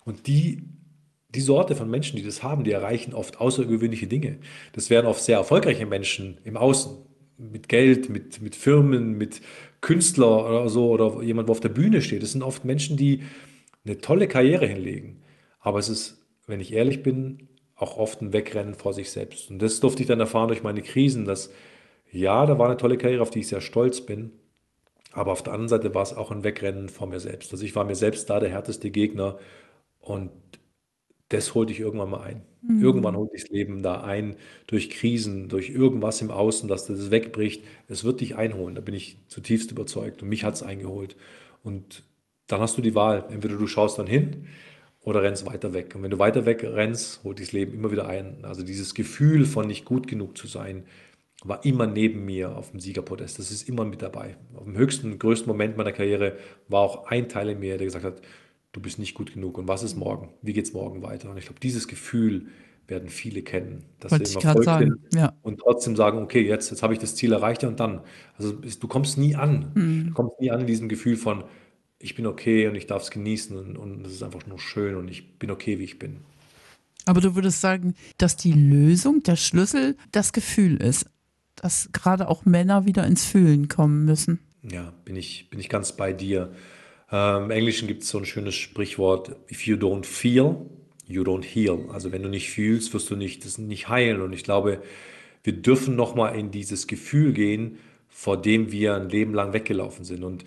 Und 0.05 0.27
die 0.27 0.63
die 1.37 1.43
Sorte 1.43 1.77
von 1.77 1.91
Menschen, 1.91 2.17
die 2.17 2.23
das 2.23 2.43
haben, 2.43 2.65
die 2.65 2.73
erreichen 2.73 3.15
oft 3.15 3.41
außergewöhnliche 3.41 4.07
Dinge. 4.07 4.39
Das 4.73 4.91
werden 4.91 5.07
oft 5.07 5.23
sehr 5.23 5.39
erfolgreiche 5.39 5.87
Menschen 5.87 6.39
im 6.45 6.57
Außen, 6.57 6.97
mit 7.39 7.69
Geld, 7.69 8.09
mit, 8.09 8.41
mit 8.41 8.57
Firmen, 8.57 9.19
mit 9.19 9.43
Künstler 9.81 10.47
oder 10.47 10.69
so, 10.69 10.91
oder 10.91 11.23
jemand, 11.23 11.49
der 11.49 11.53
auf 11.53 11.61
der 11.61 11.69
Bühne 11.69 12.01
steht. 12.01 12.23
Das 12.23 12.33
sind 12.33 12.43
oft 12.43 12.65
Menschen, 12.65 12.97
die 12.97 13.23
eine 13.85 13.99
tolle 13.99 14.27
Karriere 14.27 14.67
hinlegen. 14.67 15.23
Aber 15.61 15.79
es 15.79 15.89
ist, 15.89 16.25
wenn 16.47 16.61
ich 16.61 16.73
ehrlich 16.73 17.03
bin, 17.03 17.49
auch 17.77 17.99
oft 17.99 18.23
ein 18.23 18.33
Wegrennen 18.33 18.75
vor 18.75 18.95
sich 18.95 19.11
selbst. 19.11 19.51
Und 19.51 19.61
das 19.61 19.81
durfte 19.81 20.03
ich 20.03 20.09
dann 20.09 20.21
erfahren 20.21 20.49
durch 20.49 20.63
meine 20.63 20.83
Krisen, 20.83 21.27
dass 21.27 21.53
ja, 22.11 22.47
da 22.47 22.59
war 22.59 22.67
eine 22.67 22.79
tolle 22.79 22.97
Karriere, 22.97 23.23
auf 23.23 23.31
die 23.31 23.41
ich 23.41 23.49
sehr 23.49 23.61
stolz 23.61 24.01
bin. 24.01 24.33
Aber 25.13 25.33
auf 25.33 25.43
der 25.43 25.53
anderen 25.53 25.69
Seite 25.69 25.95
war 25.95 26.03
es 26.03 26.15
auch 26.15 26.31
ein 26.31 26.45
Wegrennen 26.45 26.89
vor 26.89 27.07
mir 27.07 27.21
selbst. 27.21 27.53
Also 27.53 27.65
ich 27.65 27.75
war 27.75 27.85
mir 27.85 27.95
selbst 27.95 28.31
da 28.31 28.41
der 28.41 28.51
härteste 28.51 28.91
Gegner. 28.91 29.39
Und 30.01 30.31
das 31.29 31.55
holt 31.55 31.71
dich 31.71 31.81
irgendwann 31.81 32.11
mal 32.11 32.23
ein. 32.23 32.43
Mhm. 32.63 32.83
Irgendwann 32.83 33.17
holt 33.17 33.33
dich 33.33 33.43
das 33.43 33.51
Leben 33.51 33.83
da 33.83 34.03
ein, 34.03 34.37
durch 34.67 34.91
Krisen, 34.91 35.49
durch 35.49 35.71
irgendwas 35.71 36.21
im 36.23 36.31
Außen, 36.31 36.69
dass 36.69 36.87
das 36.87 37.11
wegbricht. 37.11 37.65
Es 37.89 38.05
wird 38.05 38.21
dich 38.21 38.37
einholen, 38.37 38.75
da 38.75 38.81
bin 38.81 38.95
ich 38.95 39.19
zutiefst 39.29 39.71
überzeugt. 39.71 40.23
Und 40.23 40.29
mich 40.29 40.45
hat 40.45 40.55
es 40.55 40.63
eingeholt. 40.63 41.17
Und 41.63 42.05
dann 42.47 42.61
hast 42.61 42.77
du 42.79 42.83
die 42.83 42.95
Wahl. 42.95 43.25
Entweder 43.31 43.57
du 43.57 43.67
schaust 43.67 43.99
dann 43.99 44.07
hin 44.07 44.47
oder 45.01 45.23
rennst 45.23 45.47
weiter 45.47 45.73
weg. 45.73 45.95
Und 45.95 46.03
wenn 46.03 46.11
du 46.11 46.19
weiter 46.19 46.47
weg 46.47 46.63
rennst, 46.65 47.23
holt 47.25 47.39
dich 47.39 47.49
das 47.49 47.53
Leben 47.53 47.75
immer 47.75 47.91
wieder 47.91 48.09
ein. 48.09 48.45
Also 48.45 48.63
dieses 48.63 48.95
Gefühl 48.95 49.45
von 49.47 49.67
nicht 49.67 49.85
gut 49.85 50.07
genug 50.09 50.39
zu 50.39 50.47
sein, 50.47 50.85
war 51.45 51.65
immer 51.65 51.87
neben 51.87 52.25
mir 52.25 52.57
auf 52.57 52.71
dem 52.71 52.81
Siegerpodest. 52.81 53.39
Das 53.39 53.51
ist 53.51 53.69
immer 53.69 53.85
mit 53.85 54.03
dabei. 54.03 54.37
Auf 54.55 54.65
dem 54.65 54.77
höchsten, 54.77 55.19
größten 55.19 55.49
Moment 55.49 55.77
meiner 55.77 55.93
Karriere 55.93 56.37
war 56.69 56.81
auch 56.81 57.07
ein 57.07 57.29
Teil 57.29 57.51
in 57.51 57.61
mir, 57.61 57.79
der 57.79 57.87
gesagt 57.87 58.05
hat, 58.05 58.23
du 58.77 58.83
bist 58.83 58.99
nicht 58.99 59.15
gut 59.15 59.33
genug 59.33 59.57
und 59.57 59.67
was 59.67 59.83
ist 59.83 59.97
morgen? 59.97 60.29
Wie 60.43 60.53
geht 60.53 60.67
es 60.67 60.75
morgen 60.75 61.03
weiter? 61.03 61.31
Und 61.31 61.39
ich 61.39 61.47
glaube, 61.47 61.61
dieses 61.61 61.89
Gefühl 61.89 62.49
werden 62.87 63.09
viele 63.09 63.43
kennen, 63.43 63.85
dass 63.99 64.13
Wollte 64.13 64.27
sie 64.27 64.39
immer 64.39 64.53
voll 64.53 64.65
sind 64.65 64.99
ja. 65.15 65.33
und 65.43 65.59
trotzdem 65.59 65.97
sagen, 65.97 66.19
okay, 66.19 66.47
jetzt, 66.47 66.71
jetzt 66.71 66.83
habe 66.83 66.93
ich 66.93 67.01
das 67.01 67.17
Ziel 67.17 67.33
erreicht 67.33 67.65
und 67.65 67.81
dann. 67.81 68.03
Also 68.37 68.53
du 68.53 68.87
kommst 68.87 69.17
nie 69.17 69.35
an. 69.35 69.73
Mhm. 69.75 70.07
Du 70.09 70.13
kommst 70.13 70.39
nie 70.39 70.51
an 70.51 70.61
in 70.61 70.67
diesem 70.67 70.89
Gefühl 70.89 71.17
von, 71.17 71.45
ich 71.99 72.15
bin 72.15 72.27
okay 72.27 72.69
und 72.69 72.75
ich 72.75 72.87
darf 72.87 73.03
es 73.03 73.11
genießen 73.11 73.57
und, 73.57 73.77
und 73.79 74.07
es 74.07 74.13
ist 74.13 74.23
einfach 74.23 74.47
nur 74.47 74.59
schön 74.59 74.95
und 74.95 75.09
ich 75.09 75.39
bin 75.39 75.51
okay, 75.51 75.79
wie 75.79 75.85
ich 75.85 75.99
bin. 75.99 76.19
Aber 77.07 77.23
du 77.23 77.35
würdest 77.35 77.63
sagen, 77.63 77.95
dass 78.19 78.37
die 78.37 78.53
Lösung, 78.53 79.23
der 79.23 79.37
Schlüssel, 79.37 79.97
das 80.13 80.33
Gefühl 80.35 80.77
ist, 80.77 81.09
dass 81.55 81.89
gerade 81.93 82.29
auch 82.29 82.45
Männer 82.45 82.85
wieder 82.85 83.07
ins 83.07 83.25
Fühlen 83.25 83.69
kommen 83.69 84.05
müssen. 84.05 84.41
Ja, 84.63 84.93
bin 85.07 85.17
ich, 85.17 85.49
bin 85.49 85.59
ich 85.61 85.71
ganz 85.71 85.97
bei 85.97 86.13
dir. 86.13 86.53
Ähm, 87.11 87.45
Im 87.45 87.51
Englischen 87.51 87.89
gibt 87.89 88.03
es 88.03 88.09
so 88.09 88.19
ein 88.19 88.27
schönes 88.27 88.55
Sprichwort, 88.55 89.37
if 89.51 89.67
you 89.67 89.77
don't 89.77 90.05
feel, 90.05 90.57
you 91.07 91.23
don't 91.23 91.45
heal. 91.45 91.89
Also 91.93 92.13
wenn 92.13 92.23
du 92.23 92.29
nicht 92.29 92.51
fühlst, 92.51 92.93
wirst 92.95 93.11
du 93.11 93.17
nicht, 93.17 93.45
das 93.45 93.59
nicht 93.59 93.89
heilen. 93.89 94.21
Und 94.21 94.33
ich 94.33 94.45
glaube, 94.45 94.83
wir 95.43 95.53
dürfen 95.53 95.95
nochmal 95.95 96.37
in 96.37 96.51
dieses 96.51 96.87
Gefühl 96.87 97.33
gehen, 97.33 97.79
vor 98.09 98.41
dem 98.41 98.73
wir 98.73 98.95
ein 98.97 99.09
Leben 99.09 99.35
lang 99.35 99.53
weggelaufen 99.53 100.05
sind. 100.05 100.25
Und 100.25 100.45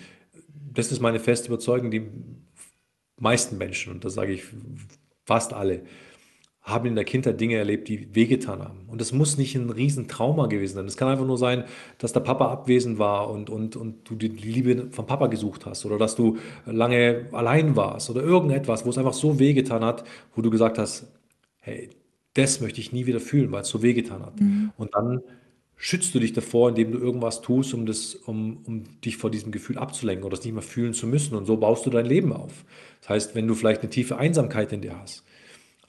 das 0.74 0.92
ist 0.92 1.00
meine 1.00 1.20
feste 1.20 1.48
Überzeugung, 1.48 1.92
die 1.92 2.08
meisten 3.18 3.58
Menschen, 3.58 3.94
und 3.94 4.04
das 4.06 4.14
sage 4.14 4.34
ich 4.34 4.44
fast 5.26 5.54
alle, 5.54 5.84
haben 6.70 6.88
in 6.88 6.96
der 6.96 7.04
Kindheit 7.04 7.40
Dinge 7.40 7.56
erlebt, 7.56 7.88
die 7.88 8.14
wehgetan 8.14 8.62
haben. 8.62 8.80
Und 8.88 9.02
das 9.02 9.12
muss 9.12 9.38
nicht 9.38 9.56
ein 9.56 9.70
Riesentrauma 9.70 10.48
gewesen 10.48 10.76
sein. 10.76 10.86
Es 10.86 10.98
kann 10.98 11.08
einfach 11.08 11.26
nur 11.26 11.38
sein, 11.38 11.64
dass 11.98 12.14
der 12.14 12.20
Papa 12.22 12.52
abwesend 12.52 13.00
war 13.00 13.30
und, 13.30 13.50
und, 13.50 13.76
und 13.76 14.10
du 14.10 14.16
die 14.16 14.28
Liebe 14.28 14.88
vom 14.92 15.06
Papa 15.06 15.28
gesucht 15.28 15.66
hast 15.66 15.86
oder 15.86 15.98
dass 15.98 16.16
du 16.16 16.38
lange 16.66 17.28
allein 17.32 17.76
warst 17.76 18.10
oder 18.10 18.22
irgendetwas, 18.22 18.86
wo 18.86 18.90
es 18.90 18.98
einfach 18.98 19.14
so 19.14 19.40
wehgetan 19.40 19.84
hat, 19.84 20.04
wo 20.36 20.42
du 20.42 20.50
gesagt 20.50 20.78
hast, 20.78 21.08
hey, 21.60 21.90
das 22.34 22.62
möchte 22.62 22.80
ich 22.80 22.92
nie 22.92 23.06
wieder 23.06 23.20
fühlen, 23.20 23.52
weil 23.52 23.62
es 23.62 23.70
so 23.70 23.82
wehgetan 23.82 24.26
hat. 24.26 24.40
Mhm. 24.40 24.72
Und 24.78 24.96
dann 24.96 25.22
schützt 25.76 26.14
du 26.14 26.20
dich 26.20 26.34
davor, 26.34 26.70
indem 26.70 26.92
du 26.92 27.00
irgendwas 27.00 27.42
tust, 27.42 27.74
um, 27.74 27.86
das, 27.86 28.14
um, 28.14 28.58
um 28.66 29.02
dich 29.02 29.18
vor 29.18 29.32
diesem 29.32 29.52
Gefühl 29.52 29.78
abzulenken 29.78 30.26
oder 30.26 30.38
es 30.38 30.44
nicht 30.44 30.54
mehr 30.54 30.62
fühlen 30.62 30.94
zu 30.94 31.08
müssen. 31.08 31.36
Und 31.36 31.46
so 31.46 31.58
baust 31.58 31.86
du 31.86 31.90
dein 31.90 32.06
Leben 32.06 32.34
auf. 32.34 32.66
Das 33.00 33.10
heißt, 33.10 33.36
wenn 33.36 33.48
du 33.48 33.56
vielleicht 33.56 33.82
eine 33.82 33.90
tiefe 33.90 34.18
Einsamkeit 34.18 34.74
in 34.74 34.82
dir 34.82 35.00
hast, 35.00 35.24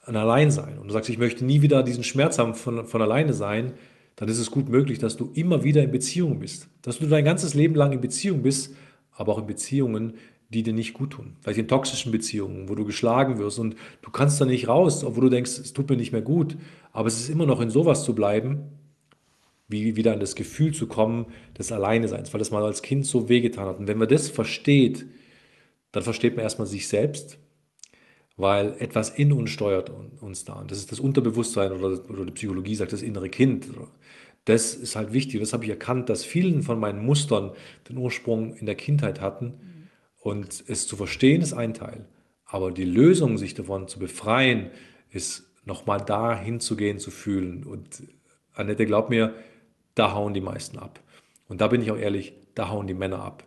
ein 0.06 0.16
Alleinsein 0.16 0.78
und 0.78 0.88
du 0.88 0.92
sagst, 0.92 1.10
ich 1.10 1.18
möchte 1.18 1.44
nie 1.44 1.62
wieder 1.62 1.82
diesen 1.82 2.04
Schmerz 2.04 2.38
haben 2.38 2.54
von, 2.54 2.86
von 2.86 3.02
alleine 3.02 3.32
sein, 3.32 3.74
dann 4.16 4.28
ist 4.28 4.38
es 4.38 4.50
gut 4.50 4.68
möglich, 4.68 4.98
dass 4.98 5.16
du 5.16 5.30
immer 5.34 5.64
wieder 5.64 5.82
in 5.82 5.90
Beziehung 5.90 6.40
bist. 6.40 6.68
Dass 6.82 6.98
du 6.98 7.06
dein 7.06 7.24
ganzes 7.24 7.54
Leben 7.54 7.74
lang 7.74 7.92
in 7.92 8.00
Beziehung 8.00 8.42
bist, 8.42 8.74
aber 9.12 9.32
auch 9.32 9.38
in 9.38 9.46
Beziehungen, 9.46 10.14
die 10.50 10.62
dir 10.62 10.72
nicht 10.72 10.94
gut 10.94 11.10
tun. 11.10 11.36
Vielleicht 11.40 11.60
in 11.60 11.68
toxischen 11.68 12.12
Beziehungen, 12.12 12.68
wo 12.68 12.74
du 12.74 12.84
geschlagen 12.84 13.38
wirst 13.38 13.58
und 13.58 13.76
du 14.02 14.10
kannst 14.10 14.40
da 14.40 14.44
nicht 14.44 14.68
raus, 14.68 15.04
obwohl 15.04 15.24
du 15.24 15.30
denkst, 15.30 15.52
es 15.58 15.72
tut 15.72 15.88
mir 15.88 15.96
nicht 15.96 16.12
mehr 16.12 16.22
gut. 16.22 16.56
Aber 16.92 17.08
es 17.08 17.20
ist 17.20 17.28
immer 17.30 17.46
noch 17.46 17.60
in 17.60 17.70
sowas 17.70 18.04
zu 18.04 18.14
bleiben, 18.14 18.64
wie 19.68 19.94
wieder 19.94 20.12
an 20.12 20.20
das 20.20 20.34
Gefühl 20.34 20.74
zu 20.74 20.88
kommen 20.88 21.26
des 21.56 21.70
Alleineseins, 21.70 22.32
weil 22.32 22.40
das 22.40 22.50
mal 22.50 22.64
als 22.64 22.82
Kind 22.82 23.06
so 23.06 23.28
wehgetan 23.28 23.66
hat. 23.66 23.78
Und 23.78 23.86
wenn 23.86 23.98
man 23.98 24.08
das 24.08 24.28
versteht, 24.28 25.06
dann 25.92 26.02
versteht 26.02 26.34
man 26.34 26.42
erstmal 26.42 26.66
sich 26.66 26.88
selbst, 26.88 27.38
weil 28.40 28.74
etwas 28.78 29.10
in 29.10 29.32
uns 29.32 29.50
steuert 29.50 29.90
uns 30.20 30.44
da. 30.44 30.54
Und 30.54 30.70
das 30.70 30.78
ist 30.78 30.90
das 30.90 31.00
Unterbewusstsein 31.00 31.72
oder, 31.72 32.00
oder 32.08 32.24
die 32.24 32.32
Psychologie 32.32 32.74
sagt 32.74 32.92
das 32.92 33.02
innere 33.02 33.28
Kind. 33.28 33.66
Das 34.46 34.74
ist 34.74 34.96
halt 34.96 35.12
wichtig. 35.12 35.40
Das 35.40 35.52
habe 35.52 35.64
ich 35.64 35.70
erkannt, 35.70 36.08
dass 36.08 36.24
vielen 36.24 36.62
von 36.62 36.80
meinen 36.80 37.04
Mustern 37.04 37.52
den 37.88 37.98
Ursprung 37.98 38.56
in 38.56 38.64
der 38.64 38.76
Kindheit 38.76 39.20
hatten. 39.20 39.88
Und 40.18 40.64
es 40.68 40.86
zu 40.86 40.96
verstehen 40.96 41.42
ist 41.42 41.52
ein 41.52 41.74
Teil. 41.74 42.06
Aber 42.46 42.72
die 42.72 42.84
Lösung, 42.84 43.36
sich 43.36 43.54
davon 43.54 43.88
zu 43.88 43.98
befreien, 43.98 44.70
ist 45.10 45.44
nochmal 45.64 46.00
da 46.00 46.34
hinzugehen, 46.34 46.98
zu 46.98 47.10
fühlen. 47.10 47.64
Und 47.64 48.02
Annette, 48.54 48.86
glaub 48.86 49.10
mir, 49.10 49.34
da 49.94 50.14
hauen 50.14 50.32
die 50.32 50.40
meisten 50.40 50.78
ab. 50.78 51.00
Und 51.48 51.60
da 51.60 51.68
bin 51.68 51.82
ich 51.82 51.90
auch 51.90 51.98
ehrlich, 51.98 52.32
da 52.54 52.70
hauen 52.70 52.86
die 52.86 52.94
Männer 52.94 53.22
ab. 53.22 53.44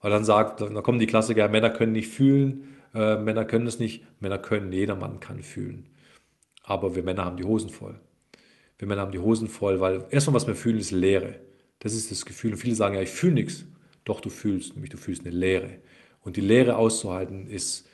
Weil 0.00 0.10
dann 0.10 0.24
sagt, 0.24 0.62
dann 0.62 0.82
kommen 0.82 0.98
die 0.98 1.06
Klassiker, 1.06 1.48
Männer 1.48 1.70
können 1.70 1.92
nicht 1.92 2.08
fühlen, 2.08 2.72
äh, 2.94 3.16
Männer 3.16 3.44
können 3.44 3.66
es 3.66 3.78
nicht, 3.78 4.04
Männer 4.20 4.38
können, 4.38 4.72
jeder 4.72 4.96
Mann 4.96 5.20
kann 5.20 5.42
fühlen. 5.42 5.88
Aber 6.62 6.94
wir 6.94 7.02
Männer 7.02 7.24
haben 7.24 7.36
die 7.36 7.44
Hosen 7.44 7.70
voll. 7.70 7.98
Wir 8.78 8.88
Männer 8.88 9.02
haben 9.02 9.12
die 9.12 9.18
Hosen 9.18 9.48
voll, 9.48 9.80
weil 9.80 10.04
erstmal, 10.10 10.34
was 10.34 10.46
wir 10.46 10.54
fühlen, 10.54 10.78
ist 10.78 10.90
Leere. 10.90 11.40
Das 11.78 11.94
ist 11.94 12.10
das 12.10 12.24
Gefühl. 12.24 12.52
Und 12.52 12.58
viele 12.58 12.74
sagen, 12.74 12.94
ja, 12.94 13.02
ich 13.02 13.10
fühle 13.10 13.34
nichts. 13.34 13.64
Doch, 14.04 14.20
du 14.20 14.30
fühlst, 14.30 14.74
nämlich 14.74 14.90
du 14.90 14.96
fühlst 14.96 15.24
eine 15.24 15.34
Leere. 15.34 15.78
Und 16.20 16.36
die 16.36 16.40
Leere 16.40 16.76
auszuhalten, 16.76 17.46
ist, 17.46 17.88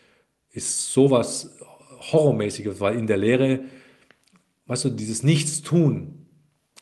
ist 0.50 0.93
sowas 0.93 1.59
Horrormäßiges, 2.12 2.81
weil 2.81 2.99
in 2.99 3.07
der 3.07 3.17
Leere, 3.17 3.61
weißt 4.67 4.87
du, 4.87 4.90
dieses 4.90 5.23
Nichtstun, 5.23 6.26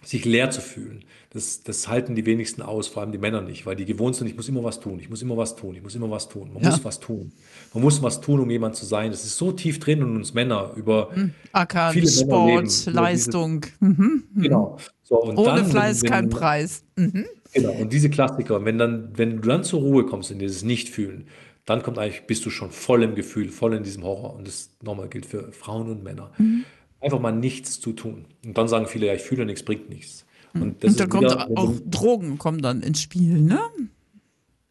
sich 0.02 0.24
leer 0.24 0.50
zu 0.50 0.60
fühlen. 0.60 1.04
Das, 1.36 1.62
das 1.62 1.86
halten 1.86 2.14
die 2.14 2.24
wenigsten 2.24 2.62
aus, 2.62 2.88
vor 2.88 3.02
allem 3.02 3.12
die 3.12 3.18
Männer 3.18 3.42
nicht, 3.42 3.66
weil 3.66 3.76
die 3.76 3.84
gewohnt 3.84 4.16
sind, 4.16 4.26
ich 4.26 4.36
muss 4.36 4.48
immer 4.48 4.64
was 4.64 4.80
tun, 4.80 4.98
ich 4.98 5.10
muss 5.10 5.20
immer 5.20 5.36
was 5.36 5.54
tun, 5.54 5.74
ich 5.76 5.82
muss 5.82 5.94
immer 5.94 6.10
was 6.10 6.30
tun. 6.30 6.50
Man 6.54 6.62
ja. 6.62 6.70
muss 6.70 6.82
was 6.82 6.98
tun. 6.98 7.30
Man 7.74 7.82
muss 7.82 8.02
was 8.02 8.22
tun, 8.22 8.40
um 8.40 8.50
jemand 8.50 8.74
zu 8.74 8.86
sein. 8.86 9.10
Das 9.10 9.22
ist 9.24 9.36
so 9.36 9.52
tief 9.52 9.78
drin 9.78 10.00
in 10.00 10.16
uns 10.16 10.32
Männer 10.32 10.72
über 10.76 11.10
mhm. 11.14 11.34
Ackern, 11.52 11.92
viele 11.92 12.08
Sport, 12.08 12.86
leben, 12.86 12.94
Leistung. 12.94 13.66
Mhm. 13.80 14.24
mhm. 14.34 14.42
Genau. 14.42 14.78
So, 15.02 15.22
Ohne 15.22 15.34
dann, 15.34 15.66
Fleiß 15.66 16.02
wenn, 16.02 16.10
kein 16.10 16.28
Preis. 16.30 16.82
Mhm. 16.96 17.26
Genau. 17.52 17.72
Und 17.72 17.92
diese 17.92 18.10
Klassiker, 18.10 18.64
wenn 18.64 18.78
dann, 18.78 19.10
wenn 19.16 19.40
du 19.40 19.48
dann 19.48 19.62
zur 19.62 19.80
Ruhe 19.80 20.04
kommst 20.06 20.30
in 20.30 20.38
dieses 20.38 20.62
Nichtfühlen, 20.64 21.28
dann 21.64 21.82
kommt 21.82 21.98
eigentlich, 21.98 22.26
bist 22.26 22.44
du 22.46 22.50
schon 22.50 22.70
voll 22.70 23.02
im 23.02 23.14
Gefühl, 23.14 23.50
voll 23.50 23.74
in 23.74 23.82
diesem 23.82 24.04
Horror. 24.04 24.34
Und 24.34 24.46
das 24.46 24.70
nochmal 24.82 25.08
gilt 25.08 25.26
für 25.26 25.52
Frauen 25.52 25.90
und 25.90 26.02
Männer. 26.02 26.32
Mhm. 26.38 26.64
Einfach 27.00 27.20
mal 27.20 27.32
nichts 27.32 27.80
zu 27.80 27.92
tun. 27.92 28.24
Und 28.44 28.58
dann 28.58 28.68
sagen 28.68 28.86
viele, 28.86 29.06
ja, 29.06 29.14
ich 29.14 29.22
fühle 29.22 29.44
nichts, 29.44 29.62
bringt 29.62 29.90
nichts. 29.90 30.25
Mhm. 30.56 30.62
Und, 30.62 30.84
und 30.84 31.00
da 31.00 31.06
kommt 31.06 31.24
wieder, 31.24 31.48
auch 31.54 31.72
Drogen 31.86 32.38
kommen 32.38 32.62
dann 32.62 32.82
ins 32.82 33.00
Spiel, 33.00 33.40
ne? 33.40 33.60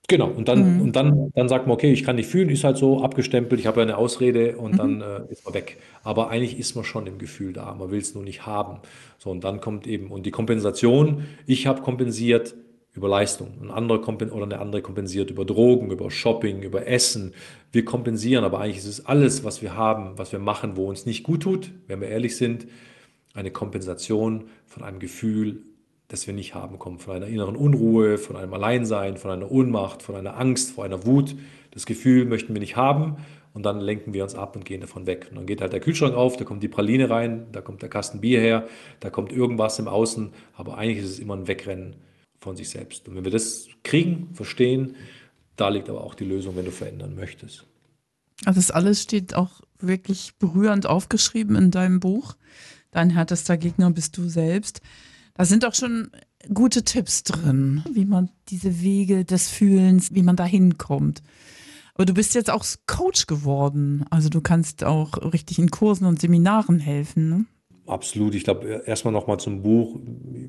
Genau, 0.08 0.28
und 0.28 0.48
dann, 0.48 0.76
mhm. 0.76 0.82
und 0.82 0.96
dann, 0.96 1.32
dann 1.34 1.50
sagt 1.50 1.66
man, 1.66 1.74
okay, 1.74 1.92
ich 1.92 2.04
kann 2.04 2.16
nicht 2.16 2.30
fühlen, 2.30 2.50
ist 2.50 2.64
halt 2.64 2.78
so 2.78 3.02
abgestempelt, 3.02 3.60
ich 3.60 3.66
habe 3.66 3.80
ja 3.80 3.84
eine 3.84 3.98
Ausrede 3.98 4.56
und 4.58 4.74
mhm. 4.74 4.78
dann 4.78 5.02
äh, 5.02 5.32
ist 5.32 5.46
man 5.46 5.56
weg. 5.56 5.78
Aber 6.04 6.30
eigentlich 6.30 6.60
ist 6.60 6.76
man 6.76 6.84
schon 6.84 7.08
im 7.08 7.18
Gefühl 7.18 7.54
da, 7.54 7.74
man 7.74 7.90
will 7.90 8.00
es 8.00 8.14
nur 8.14 8.24
nicht 8.24 8.46
haben. 8.46 8.82
So, 9.18 9.32
und 9.32 9.44
dann 9.44 9.62
kommt 9.62 9.88
eben, 9.88 10.12
und 10.12 10.26
die 10.26 10.32
Kompensation, 10.32 11.26
ich 11.48 11.66
habe 11.66 11.82
kompensiert 11.82 12.56
über 12.94 13.10
Leistung, 13.10 13.58
ein 13.62 13.72
anderer 13.72 14.08
oder 14.08 14.44
eine 14.44 14.60
andere 14.60 14.82
kompensiert 14.82 15.30
über 15.30 15.44
Drogen, 15.44 15.92
über 15.92 16.10
Shopping, 16.10 16.62
über 16.62 16.88
Essen. 16.88 17.34
Wir 17.72 17.84
kompensieren, 17.84 18.46
aber 18.46 18.62
eigentlich 18.62 18.78
ist 18.78 18.86
es 18.86 19.06
alles, 19.06 19.44
was 19.44 19.62
wir 19.62 19.76
haben, 19.76 20.18
was 20.18 20.32
wir 20.32 20.40
machen, 20.40 20.78
wo 20.78 20.88
uns 20.88 21.06
nicht 21.06 21.24
gut 21.24 21.44
tut, 21.44 21.72
wenn 21.88 22.00
wir 22.00 22.08
ehrlich 22.08 22.38
sind, 22.38 22.68
eine 23.34 23.52
Kompensation 23.52 24.46
von 24.66 24.84
einem 24.84 25.00
Gefühl, 25.00 25.64
das 26.08 26.28
wir 26.28 26.34
nicht 26.34 26.54
haben, 26.54 26.78
kommt 26.80 27.02
von 27.02 27.16
einer 27.16 27.28
inneren 27.28 27.56
Unruhe, 27.56 28.18
von 28.18 28.36
einem 28.36 28.54
Alleinsein, 28.54 29.18
von 29.18 29.32
einer 29.32 29.52
Ohnmacht, 29.52 30.04
von 30.04 30.16
einer 30.16 30.38
Angst, 30.38 30.72
von 30.72 30.86
einer 30.86 31.06
Wut. 31.06 31.36
Das 31.72 31.86
Gefühl 31.86 32.26
möchten 32.26 32.54
wir 32.54 32.60
nicht 32.60 32.76
haben 32.76 33.18
und 33.54 33.64
dann 33.64 33.80
lenken 33.80 34.14
wir 34.14 34.24
uns 34.24 34.36
ab 34.36 34.56
und 34.56 34.66
gehen 34.66 34.82
davon 34.82 35.08
weg. 35.08 35.28
Und 35.30 35.38
dann 35.38 35.46
geht 35.46 35.62
halt 35.62 35.74
der 35.74 35.80
Kühlschrank 35.80 36.14
auf, 36.14 36.38
da 36.38 36.44
kommt 36.44 36.62
die 36.62 36.68
Praline 36.68 37.10
rein, 37.10 37.48
da 37.52 37.62
kommt 37.62 37.82
der 37.82 37.90
Kasten 37.90 38.22
Bier 38.22 38.40
her, 38.40 38.68
da 39.00 39.10
kommt 39.10 39.32
irgendwas 39.32 39.80
im 39.80 39.88
Außen, 39.88 40.32
aber 40.54 40.78
eigentlich 40.78 41.04
ist 41.04 41.12
es 41.12 41.20
immer 41.20 41.36
ein 41.36 41.48
Wegrennen 41.48 41.96
von 42.40 42.56
sich 42.56 42.70
selbst. 42.70 43.08
Und 43.08 43.16
wenn 43.16 43.24
wir 43.24 43.32
das 43.32 43.68
kriegen, 43.84 44.30
verstehen, 44.34 44.96
da 45.56 45.70
liegt 45.70 45.90
aber 45.90 46.04
auch 46.04 46.16
die 46.16 46.26
Lösung, 46.26 46.56
wenn 46.56 46.66
du 46.66 46.72
verändern 46.72 47.16
möchtest. 47.16 47.66
Also 48.44 48.60
das 48.60 48.72
alles 48.72 49.02
steht 49.02 49.36
auch 49.36 49.62
wirklich 49.80 50.36
berührend 50.38 50.86
aufgeschrieben 50.86 51.56
in 51.56 51.72
deinem 51.72 52.00
Buch. 52.00 52.36
Dein 52.92 53.10
härtester 53.10 53.58
Gegner 53.58 53.90
bist 53.90 54.18
du 54.18 54.28
selbst. 54.28 54.82
Da 55.36 55.44
sind 55.44 55.66
auch 55.66 55.76
schon 55.76 56.10
gute 56.54 56.84
Tipps 56.84 57.24
drin, 57.24 57.84
wie 57.92 58.06
man 58.06 58.30
diese 58.48 58.82
Wege 58.82 59.26
des 59.26 59.50
Fühlens, 59.50 60.14
wie 60.14 60.24
man 60.24 60.38
da 60.38 60.46
hinkommt. 60.46 61.22
Aber 61.94 62.06
du 62.06 62.14
bist 62.14 62.36
jetzt 62.36 62.50
auch 62.50 62.66
Coach 62.88 63.28
geworden. 63.28 64.06
Also 64.10 64.30
du 64.30 64.42
kannst 64.42 64.84
auch 64.84 65.34
richtig 65.34 65.60
in 65.60 65.72
Kursen 65.72 66.06
und 66.06 66.22
Seminaren 66.22 66.80
helfen. 66.80 67.30
Ne? 67.30 67.46
Absolut. 67.86 68.34
Ich 68.34 68.46
glaube, 68.46 68.84
erstmal 68.86 69.14
nochmal 69.14 69.40
zum 69.40 69.62
Buch. 69.62 70.00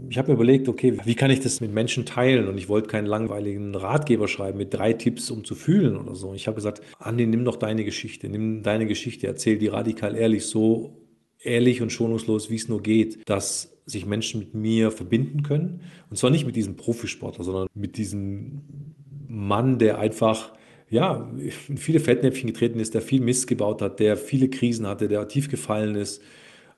Ich 0.09 0.19
habe 0.19 0.29
mir 0.29 0.35
überlegt, 0.35 0.69
okay, 0.69 0.99
wie 1.05 1.15
kann 1.15 1.31
ich 1.31 1.41
das 1.41 1.61
mit 1.61 1.73
Menschen 1.73 2.07
teilen? 2.07 2.49
Und 2.49 2.57
ich 2.57 2.69
wollte 2.69 2.89
keinen 2.89 3.07
langweiligen 3.07 3.75
Ratgeber 3.75 4.29
schreiben 4.29 4.59
mit 4.59 4.73
drei 4.73 4.93
Tipps, 4.93 5.31
um 5.31 5.45
zu 5.45 5.55
fühlen 5.55 5.97
oder 5.97 6.15
so. 6.15 6.33
Ich 6.33 6.47
habe 6.47 6.55
gesagt, 6.55 6.81
Andi, 6.99 7.27
nimm 7.27 7.45
doch 7.45 7.57
deine 7.57 7.85
Geschichte. 7.85 8.29
Nimm 8.29 8.63
deine 8.63 8.87
Geschichte, 8.87 9.27
erzähl 9.27 9.59
die 9.59 9.69
radikal 9.69 10.17
ehrlich, 10.17 10.47
so 10.47 11.06
ehrlich 11.47 11.83
und 11.83 11.91
schonungslos, 11.91 12.51
wie 12.51 12.57
es 12.57 12.69
nur 12.69 12.83
geht, 12.83 13.29
dass 13.29 13.77
sich 13.87 14.05
Menschen 14.05 14.41
mit 14.41 14.55
mir 14.55 14.91
verbinden 14.91 15.43
können. 15.43 15.83
Und 16.11 16.17
zwar 16.17 16.31
nicht 16.31 16.47
mit 16.47 16.57
diesem 16.57 16.77
Profisportler, 16.77 17.45
sondern 17.45 17.69
mit 17.75 17.97
diesem 17.97 18.95
Mann, 19.29 19.79
der 19.79 19.99
einfach 19.99 20.53
ja, 20.89 21.29
in 21.69 21.79
viele 21.79 22.01
Fettnäpfchen 22.01 22.47
getreten 22.49 22.79
ist, 22.79 22.95
der 22.95 23.03
viel 23.03 23.21
Mist 23.21 23.47
gebaut 23.47 23.83
hat, 23.83 23.99
der 23.99 24.17
viele 24.17 24.49
Krisen 24.49 24.87
hatte, 24.87 25.09
der 25.09 25.27
tief 25.29 25.49
gefallen 25.49 25.97
ist, 25.97 26.23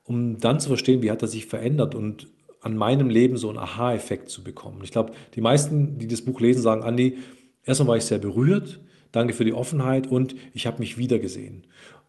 um 0.04 0.38
dann 0.38 0.60
zu 0.60 0.68
verstehen, 0.68 1.02
wie 1.02 1.10
hat 1.10 1.22
er 1.22 1.28
sich 1.28 1.46
verändert 1.46 1.94
und 1.94 2.28
an 2.60 2.76
meinem 2.76 3.10
Leben 3.10 3.36
so 3.36 3.48
einen 3.48 3.58
Aha-Effekt 3.58 4.30
zu 4.30 4.42
bekommen. 4.42 4.80
Ich 4.82 4.90
glaube, 4.90 5.12
die 5.34 5.40
meisten, 5.40 5.98
die 5.98 6.08
das 6.08 6.22
Buch 6.22 6.40
lesen, 6.40 6.62
sagen, 6.62 6.82
Andi, 6.82 7.18
erstmal 7.64 7.88
war 7.88 7.96
ich 7.98 8.04
sehr 8.04 8.18
berührt, 8.18 8.80
danke 9.12 9.34
für 9.34 9.44
die 9.44 9.52
Offenheit 9.52 10.06
und 10.06 10.34
ich 10.54 10.66
habe 10.66 10.78
mich 10.78 10.98
wiedergesehen. 10.98 11.66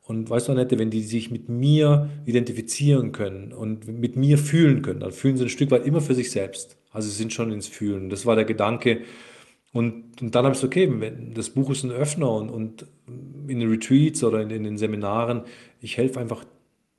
Und 0.09 0.29
weißt 0.29 0.47
du, 0.47 0.53
Annette, 0.53 0.79
wenn 0.79 0.89
die 0.89 1.03
sich 1.03 1.29
mit 1.29 1.49
mir 1.49 2.09
identifizieren 2.25 3.11
können 3.11 3.53
und 3.53 3.87
mit 3.87 4.15
mir 4.15 4.39
fühlen 4.39 4.81
können, 4.81 5.01
dann 5.01 5.11
fühlen 5.11 5.37
sie 5.37 5.43
ein 5.43 5.49
Stück 5.49 5.69
weit 5.69 5.85
immer 5.85 6.01
für 6.01 6.15
sich 6.15 6.31
selbst. 6.31 6.77
Also 6.91 7.07
sie 7.09 7.15
sind 7.15 7.31
schon 7.31 7.51
ins 7.51 7.67
Fühlen. 7.67 8.09
Das 8.09 8.25
war 8.25 8.35
der 8.35 8.45
Gedanke, 8.45 9.01
Und, 9.71 10.19
und 10.21 10.33
dann 10.33 10.45
habe 10.45 10.55
ich 10.55 10.61
gesagt, 10.61 10.75
okay, 10.75 11.13
das 11.35 11.51
Buch 11.51 11.69
ist 11.69 11.83
ein 11.83 11.91
Öffner 11.91 12.31
und, 12.31 12.49
und 12.49 12.87
in 13.47 13.59
den 13.59 13.69
Retreats 13.69 14.23
oder 14.23 14.41
in, 14.41 14.49
in 14.49 14.63
den 14.63 14.77
Seminaren, 14.77 15.43
ich 15.79 15.97
helfe 15.97 16.19
einfach 16.19 16.43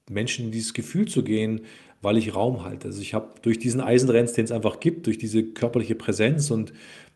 Menschen 0.08 0.46
in 0.46 0.52
dieses 0.52 0.72
Gefühl 0.72 1.08
zu 1.08 1.24
gehen, 1.24 1.62
weil 2.02 2.16
ich 2.16 2.34
Raum 2.34 2.62
halte. 2.62 2.88
Also 2.88 3.02
ich 3.02 3.12
habe 3.12 3.34
durch 3.42 3.58
diesen 3.58 3.80
Eisenrenz, 3.80 4.34
den 4.34 4.44
es 4.44 4.52
einfach 4.52 4.78
gibt, 4.78 5.06
durch 5.06 5.18
diese 5.18 5.42
körperliche 5.42 5.96
Präsenz 5.96 6.50
und 6.50 6.72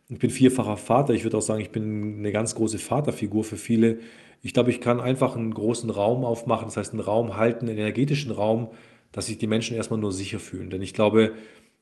ich 0.08 0.18
bin 0.18 0.30
vierfacher 0.30 0.76
Vater, 0.76 1.14
ich 1.14 1.24
würde 1.24 1.38
auch 1.38 1.42
sagen, 1.42 1.62
ich 1.62 1.70
bin 1.70 2.18
eine 2.18 2.32
ganz 2.32 2.54
große 2.56 2.78
Vaterfigur 2.78 3.44
für 3.44 3.56
viele. 3.56 4.00
Ich 4.44 4.52
glaube, 4.52 4.70
ich 4.70 4.82
kann 4.82 5.00
einfach 5.00 5.36
einen 5.36 5.54
großen 5.54 5.88
Raum 5.88 6.22
aufmachen, 6.22 6.66
das 6.66 6.76
heißt 6.76 6.92
einen 6.92 7.00
Raum 7.00 7.38
halten, 7.38 7.66
einen 7.66 7.78
energetischen 7.78 8.30
Raum, 8.30 8.68
dass 9.10 9.26
sich 9.26 9.38
die 9.38 9.46
Menschen 9.46 9.74
erstmal 9.74 9.98
nur 9.98 10.12
sicher 10.12 10.38
fühlen. 10.38 10.68
Denn 10.68 10.82
ich 10.82 10.92
glaube, 10.92 11.32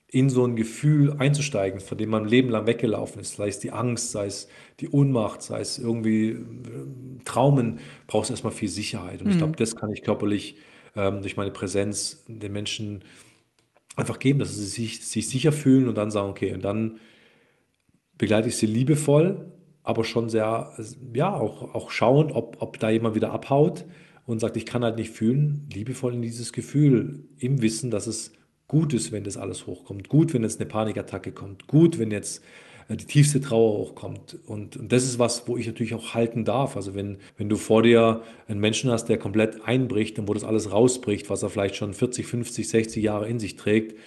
in 0.07 0.31
so 0.31 0.47
ein 0.47 0.55
Gefühl 0.55 1.17
einzusteigen, 1.19 1.81
von 1.81 1.99
dem 1.99 2.11
man 2.11 2.23
ein 2.23 2.29
Leben 2.29 2.51
lang 2.51 2.69
weggelaufen 2.69 3.21
ist, 3.21 3.35
sei 3.35 3.49
es 3.49 3.59
die 3.59 3.73
Angst, 3.73 4.13
sei 4.13 4.27
es 4.27 4.47
die 4.79 4.91
Ohnmacht, 4.91 5.43
sei 5.43 5.61
es 5.61 5.77
irgendwie 5.77 6.29
äh, 6.29 6.39
Traumen, 7.25 7.81
braucht 8.07 8.25
es 8.25 8.31
erstmal 8.31 8.53
viel 8.53 8.69
Sicherheit. 8.69 9.23
Und 9.23 9.33
ich 9.33 9.39
glaube, 9.39 9.57
das 9.57 9.75
kann 9.75 9.91
ich 9.91 10.03
körperlich 10.03 10.57
ähm, 10.95 11.21
durch 11.21 11.37
meine 11.37 11.51
Präsenz 11.51 12.25
den 12.29 12.53
Menschen 12.53 13.03
einfach 13.97 14.21
geben, 14.21 14.39
dass 14.39 14.55
sie 14.55 14.67
sich, 14.67 15.05
sich 15.05 15.29
sicher 15.29 15.51
fühlen 15.51 15.89
und 15.89 15.99
dann 15.99 16.13
sagen, 16.13 16.31
okay, 16.31 16.55
und 16.55 16.65
dann 16.65 17.01
begleite 18.19 18.47
ich 18.47 18.57
sie 18.57 18.67
liebevoll, 18.67 19.53
aber 19.83 20.05
schon 20.05 20.29
sehr, 20.29 20.73
ja, 21.15 21.35
auch, 21.35 21.75
auch 21.75 21.91
schauend, 21.91 22.33
ob, 22.33 22.57
ob 22.61 22.79
da 22.79 22.91
jemand 22.91 23.15
wieder 23.15 23.33
abhaut 23.33 23.85
und 24.27 24.41
sagt, 24.41 24.57
ich 24.57 24.67
kann 24.67 24.85
halt 24.85 24.97
nicht 24.97 25.11
fühlen, 25.11 25.69
liebevoll 25.73 26.15
in 26.15 26.23
dieses 26.23 26.53
Gefühl, 26.53 27.25
im 27.39 27.63
Wissen, 27.63 27.91
dass 27.91 28.07
es 28.07 28.33
gut 28.69 28.95
ist, 28.95 29.13
wenn 29.13 29.25
das 29.25 29.37
alles 29.37 29.67
hochkommt, 29.67 30.09
gut, 30.09 30.33
wenn 30.33 30.43
jetzt 30.43 30.61
eine 30.61 30.69
Panikattacke 30.69 31.33
kommt, 31.33 31.67
gut, 31.67 31.99
wenn 31.99 32.11
jetzt 32.11 32.43
äh, 32.89 32.97
die 32.97 33.05
tiefste 33.05 33.41
Trauer 33.41 33.79
hochkommt. 33.79 34.39
Und, 34.47 34.77
und 34.77 34.93
das 34.93 35.05
ist 35.05 35.19
was, 35.19 35.47
wo 35.49 35.57
ich 35.57 35.67
natürlich 35.67 35.95
auch 35.95 36.15
halten 36.15 36.45
darf. 36.45 36.77
Also 36.77 36.95
wenn, 36.95 37.19
wenn 37.37 37.49
du 37.49 37.57
vor 37.57 37.83
dir 37.83 38.23
einen 38.49 38.61
Menschen 38.61 38.91
hast, 38.91 39.07
der 39.07 39.19
komplett 39.19 39.65
einbricht 39.65 40.19
und 40.19 40.29
wo 40.29 40.35
das 40.35 40.45
alles 40.45 40.73
rausbricht, 40.73 41.29
was 41.29 41.43
er 41.43 41.51
vielleicht 41.51 41.77
schon 41.77 41.93
40, 41.93 42.27
50, 42.27 42.69
60 42.69 43.03
Jahre 43.03 43.29
in 43.29 43.39
sich 43.39 43.57
trägt, 43.57 43.99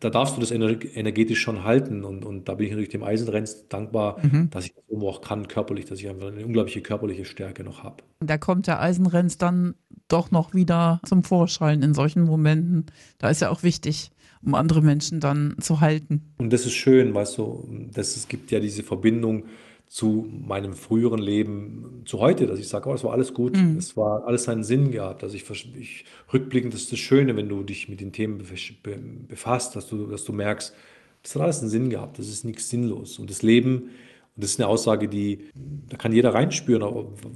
da 0.00 0.10
darfst 0.10 0.36
du 0.36 0.40
das 0.40 0.50
energetisch 0.50 1.40
schon 1.40 1.64
halten. 1.64 2.04
Und, 2.04 2.24
und 2.24 2.48
da 2.48 2.54
bin 2.54 2.66
ich 2.66 2.72
natürlich 2.72 2.90
dem 2.90 3.04
Eisenrenz 3.04 3.68
dankbar, 3.68 4.18
mhm. 4.22 4.50
dass 4.50 4.66
ich 4.66 4.74
das 4.74 4.84
irgendwo 4.88 5.08
auch 5.08 5.20
kann, 5.20 5.48
körperlich, 5.48 5.84
dass 5.84 6.00
ich 6.00 6.08
einfach 6.08 6.28
eine 6.28 6.44
unglaubliche 6.44 6.80
körperliche 6.80 7.24
Stärke 7.24 7.62
noch 7.62 7.82
habe. 7.82 8.02
Da 8.20 8.38
kommt 8.38 8.66
der 8.66 8.80
Eisenrenz 8.80 9.38
dann 9.38 9.74
doch 10.08 10.30
noch 10.30 10.54
wieder 10.54 11.00
zum 11.04 11.22
Vorschein 11.22 11.82
in 11.82 11.94
solchen 11.94 12.24
Momenten. 12.24 12.86
Da 13.18 13.30
ist 13.30 13.40
ja 13.40 13.50
auch 13.50 13.62
wichtig, 13.62 14.10
um 14.42 14.54
andere 14.54 14.82
Menschen 14.82 15.20
dann 15.20 15.56
zu 15.60 15.80
halten. 15.80 16.34
Und 16.38 16.52
das 16.52 16.66
ist 16.66 16.74
schön, 16.74 17.14
weißt 17.14 17.38
du, 17.38 17.68
das, 17.92 18.16
es 18.16 18.28
gibt 18.28 18.50
ja 18.50 18.60
diese 18.60 18.82
Verbindung 18.82 19.44
zu 19.86 20.26
meinem 20.30 20.74
früheren 20.74 21.20
Leben 21.20 22.02
zu 22.06 22.18
heute, 22.18 22.46
dass 22.46 22.58
ich 22.58 22.68
sage, 22.68 22.88
oh, 22.88 22.94
es 22.94 23.04
war 23.04 23.12
alles 23.12 23.32
gut, 23.32 23.56
mhm. 23.56 23.76
es 23.76 23.96
war 23.96 24.26
alles 24.26 24.44
seinen 24.44 24.64
Sinn 24.64 24.90
gehabt. 24.90 25.22
Also 25.22 25.36
ich, 25.36 25.44
ich 25.78 26.04
rückblickend 26.32 26.74
das 26.74 26.82
ist 26.82 26.92
das 26.92 26.98
Schöne, 26.98 27.36
wenn 27.36 27.48
du 27.48 27.62
dich 27.62 27.88
mit 27.88 28.00
den 28.00 28.12
Themen 28.12 28.42
befasst, 29.28 29.76
dass 29.76 29.88
du, 29.88 30.06
dass 30.06 30.24
du 30.24 30.32
merkst, 30.32 30.74
das 31.22 31.34
hat 31.34 31.42
alles 31.42 31.60
einen 31.60 31.70
Sinn 31.70 31.90
gehabt, 31.90 32.18
das 32.18 32.28
ist 32.28 32.44
nichts 32.44 32.68
sinnlos. 32.68 33.18
Und 33.18 33.30
das 33.30 33.42
Leben, 33.42 33.82
und 34.36 34.44
das 34.44 34.50
ist 34.50 34.60
eine 34.60 34.68
Aussage, 34.68 35.08
die, 35.08 35.50
da 35.88 35.96
kann 35.96 36.12
jeder 36.12 36.34
reinspüren, 36.34 36.82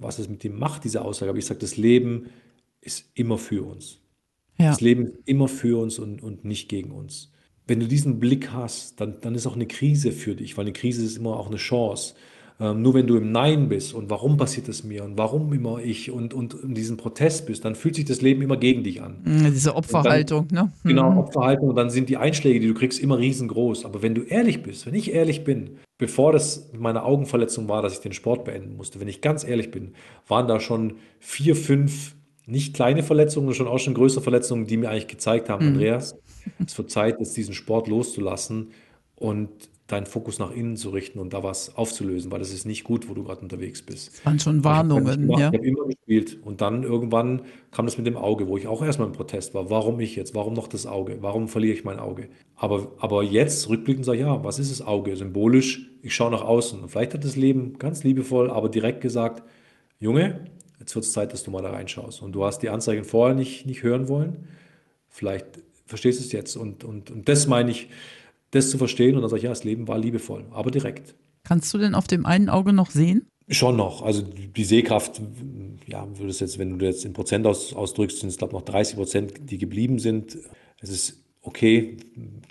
was 0.00 0.18
es 0.18 0.28
mit 0.28 0.44
dem 0.44 0.58
macht, 0.58 0.84
diese 0.84 1.02
Aussage. 1.02 1.30
Aber 1.30 1.38
ich 1.38 1.46
sage, 1.46 1.60
das 1.60 1.76
Leben 1.76 2.26
ist 2.80 3.10
immer 3.14 3.38
für 3.38 3.64
uns. 3.64 3.98
Ja. 4.58 4.70
Das 4.70 4.80
Leben 4.80 5.06
ist 5.06 5.14
immer 5.24 5.48
für 5.48 5.80
uns 5.80 5.98
und, 5.98 6.22
und 6.22 6.44
nicht 6.44 6.68
gegen 6.68 6.90
uns. 6.90 7.32
Wenn 7.66 7.80
du 7.80 7.86
diesen 7.86 8.18
Blick 8.18 8.52
hast, 8.52 9.00
dann, 9.00 9.20
dann 9.20 9.34
ist 9.34 9.46
auch 9.46 9.54
eine 9.54 9.66
Krise 9.66 10.12
für 10.12 10.34
dich, 10.34 10.56
weil 10.56 10.64
eine 10.64 10.72
Krise 10.72 11.04
ist 11.04 11.16
immer 11.16 11.36
auch 11.38 11.46
eine 11.46 11.56
Chance. 11.56 12.14
Ähm, 12.60 12.82
nur 12.82 12.92
wenn 12.92 13.06
du 13.06 13.16
im 13.16 13.32
Nein 13.32 13.70
bist 13.70 13.94
und 13.94 14.10
warum 14.10 14.36
passiert 14.36 14.68
es 14.68 14.84
mir 14.84 15.02
und 15.02 15.16
warum 15.16 15.50
immer 15.54 15.78
ich 15.78 16.10
und, 16.10 16.34
und 16.34 16.54
in 16.54 16.74
diesem 16.74 16.98
Protest 16.98 17.46
bist, 17.46 17.64
dann 17.64 17.74
fühlt 17.74 17.94
sich 17.94 18.04
das 18.04 18.20
Leben 18.20 18.42
immer 18.42 18.58
gegen 18.58 18.84
dich 18.84 19.00
an. 19.00 19.16
Diese 19.24 19.74
Opferhaltung, 19.74 20.48
dann, 20.48 20.66
ne? 20.66 20.72
Genau, 20.84 21.10
mhm. 21.10 21.18
Opferhaltung 21.18 21.70
und 21.70 21.76
dann 21.76 21.88
sind 21.88 22.10
die 22.10 22.18
Einschläge, 22.18 22.60
die 22.60 22.68
du 22.68 22.74
kriegst, 22.74 23.00
immer 23.00 23.18
riesengroß. 23.18 23.86
Aber 23.86 24.02
wenn 24.02 24.14
du 24.14 24.22
ehrlich 24.22 24.62
bist, 24.62 24.84
wenn 24.84 24.94
ich 24.94 25.14
ehrlich 25.14 25.42
bin, 25.42 25.78
bevor 25.96 26.32
das 26.32 26.70
meine 26.78 27.02
Augenverletzung 27.02 27.66
war, 27.68 27.80
dass 27.80 27.94
ich 27.94 28.00
den 28.00 28.12
Sport 28.12 28.44
beenden 28.44 28.76
musste, 28.76 29.00
wenn 29.00 29.08
ich 29.08 29.22
ganz 29.22 29.42
ehrlich 29.42 29.70
bin, 29.70 29.94
waren 30.28 30.46
da 30.46 30.60
schon 30.60 30.96
vier, 31.18 31.56
fünf 31.56 32.14
nicht 32.44 32.74
kleine 32.74 33.02
Verletzungen, 33.02 33.54
schon 33.54 33.68
auch 33.68 33.78
schon 33.78 33.94
größere 33.94 34.22
Verletzungen, 34.22 34.66
die 34.66 34.76
mir 34.76 34.90
eigentlich 34.90 35.08
gezeigt 35.08 35.48
haben, 35.48 35.64
mhm. 35.64 35.72
Andreas, 35.72 36.14
es 36.66 36.76
wird 36.76 36.90
Zeit, 36.90 37.20
jetzt 37.20 37.36
diesen 37.38 37.54
Sport 37.54 37.88
loszulassen 37.88 38.72
und 39.16 39.48
deinen 39.92 40.06
Fokus 40.06 40.38
nach 40.38 40.50
innen 40.50 40.76
zu 40.76 40.90
richten 40.90 41.18
und 41.18 41.32
da 41.32 41.42
was 41.42 41.76
aufzulösen, 41.76 42.30
weil 42.30 42.38
das 42.38 42.52
ist 42.52 42.64
nicht 42.64 42.84
gut, 42.84 43.08
wo 43.08 43.14
du 43.14 43.24
gerade 43.24 43.40
unterwegs 43.40 43.82
bist. 43.82 44.08
Das 44.08 44.26
waren 44.26 44.38
schon 44.38 44.64
Warnungen. 44.64 45.24
Ich 45.24 45.32
habe 45.32 45.40
ja. 45.40 45.46
hab 45.48 45.64
immer 45.64 45.86
gespielt 45.86 46.38
und 46.42 46.60
dann 46.60 46.82
irgendwann 46.82 47.42
kam 47.70 47.86
das 47.86 47.98
mit 47.98 48.06
dem 48.06 48.16
Auge, 48.16 48.46
wo 48.48 48.56
ich 48.56 48.66
auch 48.66 48.82
erstmal 48.82 49.08
im 49.08 49.14
Protest 49.14 49.54
war. 49.54 49.70
Warum 49.70 50.00
ich 50.00 50.16
jetzt? 50.16 50.34
Warum 50.34 50.54
noch 50.54 50.68
das 50.68 50.86
Auge? 50.86 51.18
Warum 51.20 51.48
verliere 51.48 51.74
ich 51.74 51.84
mein 51.84 51.98
Auge? 51.98 52.28
Aber, 52.56 52.92
aber 52.98 53.22
jetzt 53.22 53.68
rückblickend 53.68 54.04
sage 54.04 54.18
ich, 54.18 54.24
ja, 54.24 54.44
was 54.44 54.58
ist 54.58 54.70
das 54.70 54.86
Auge? 54.86 55.16
Symbolisch, 55.16 55.90
ich 56.02 56.14
schaue 56.14 56.30
nach 56.30 56.42
außen. 56.42 56.80
Und 56.80 56.88
vielleicht 56.88 57.14
hat 57.14 57.24
das 57.24 57.36
Leben 57.36 57.78
ganz 57.78 58.04
liebevoll, 58.04 58.50
aber 58.50 58.68
direkt 58.68 59.00
gesagt, 59.00 59.42
Junge, 59.98 60.44
jetzt 60.78 60.94
wird 60.94 61.04
es 61.04 61.12
Zeit, 61.12 61.32
dass 61.32 61.42
du 61.42 61.50
mal 61.50 61.62
da 61.62 61.70
reinschaust. 61.70 62.22
Und 62.22 62.32
du 62.32 62.44
hast 62.44 62.60
die 62.60 62.70
Anzeigen 62.70 63.04
vorher 63.04 63.34
nicht, 63.34 63.66
nicht 63.66 63.82
hören 63.82 64.08
wollen. 64.08 64.48
Vielleicht 65.08 65.46
verstehst 65.86 66.20
du 66.20 66.24
es 66.24 66.32
jetzt. 66.32 66.56
Und, 66.56 66.84
und, 66.84 67.10
und 67.10 67.28
das 67.28 67.46
meine 67.46 67.70
ich, 67.70 67.88
das 68.50 68.70
zu 68.70 68.78
verstehen 68.78 69.16
und 69.16 69.22
dann 69.22 69.30
sage 69.30 69.38
ich, 69.38 69.44
ja, 69.44 69.50
das 69.50 69.64
Leben 69.64 69.88
war 69.88 69.98
liebevoll, 69.98 70.46
aber 70.50 70.70
direkt. 70.70 71.14
Kannst 71.44 71.72
du 71.72 71.78
denn 71.78 71.94
auf 71.94 72.06
dem 72.06 72.26
einen 72.26 72.48
Auge 72.48 72.72
noch 72.72 72.90
sehen? 72.90 73.26
Schon 73.48 73.76
noch. 73.76 74.02
Also 74.02 74.22
die 74.22 74.64
Sehkraft, 74.64 75.20
ja, 75.86 76.06
würdest 76.18 76.40
jetzt, 76.40 76.58
wenn 76.58 76.78
du 76.78 76.86
jetzt 76.86 77.04
in 77.04 77.12
Prozent 77.12 77.46
aus, 77.46 77.74
ausdrückst, 77.74 78.20
sind 78.20 78.28
es, 78.28 78.36
glaube 78.36 78.52
ich, 78.52 78.60
noch 78.60 78.64
30 78.64 78.96
Prozent, 78.96 79.32
die 79.50 79.58
geblieben 79.58 79.98
sind. 79.98 80.38
Es 80.80 80.90
ist 80.90 81.24
okay 81.42 81.96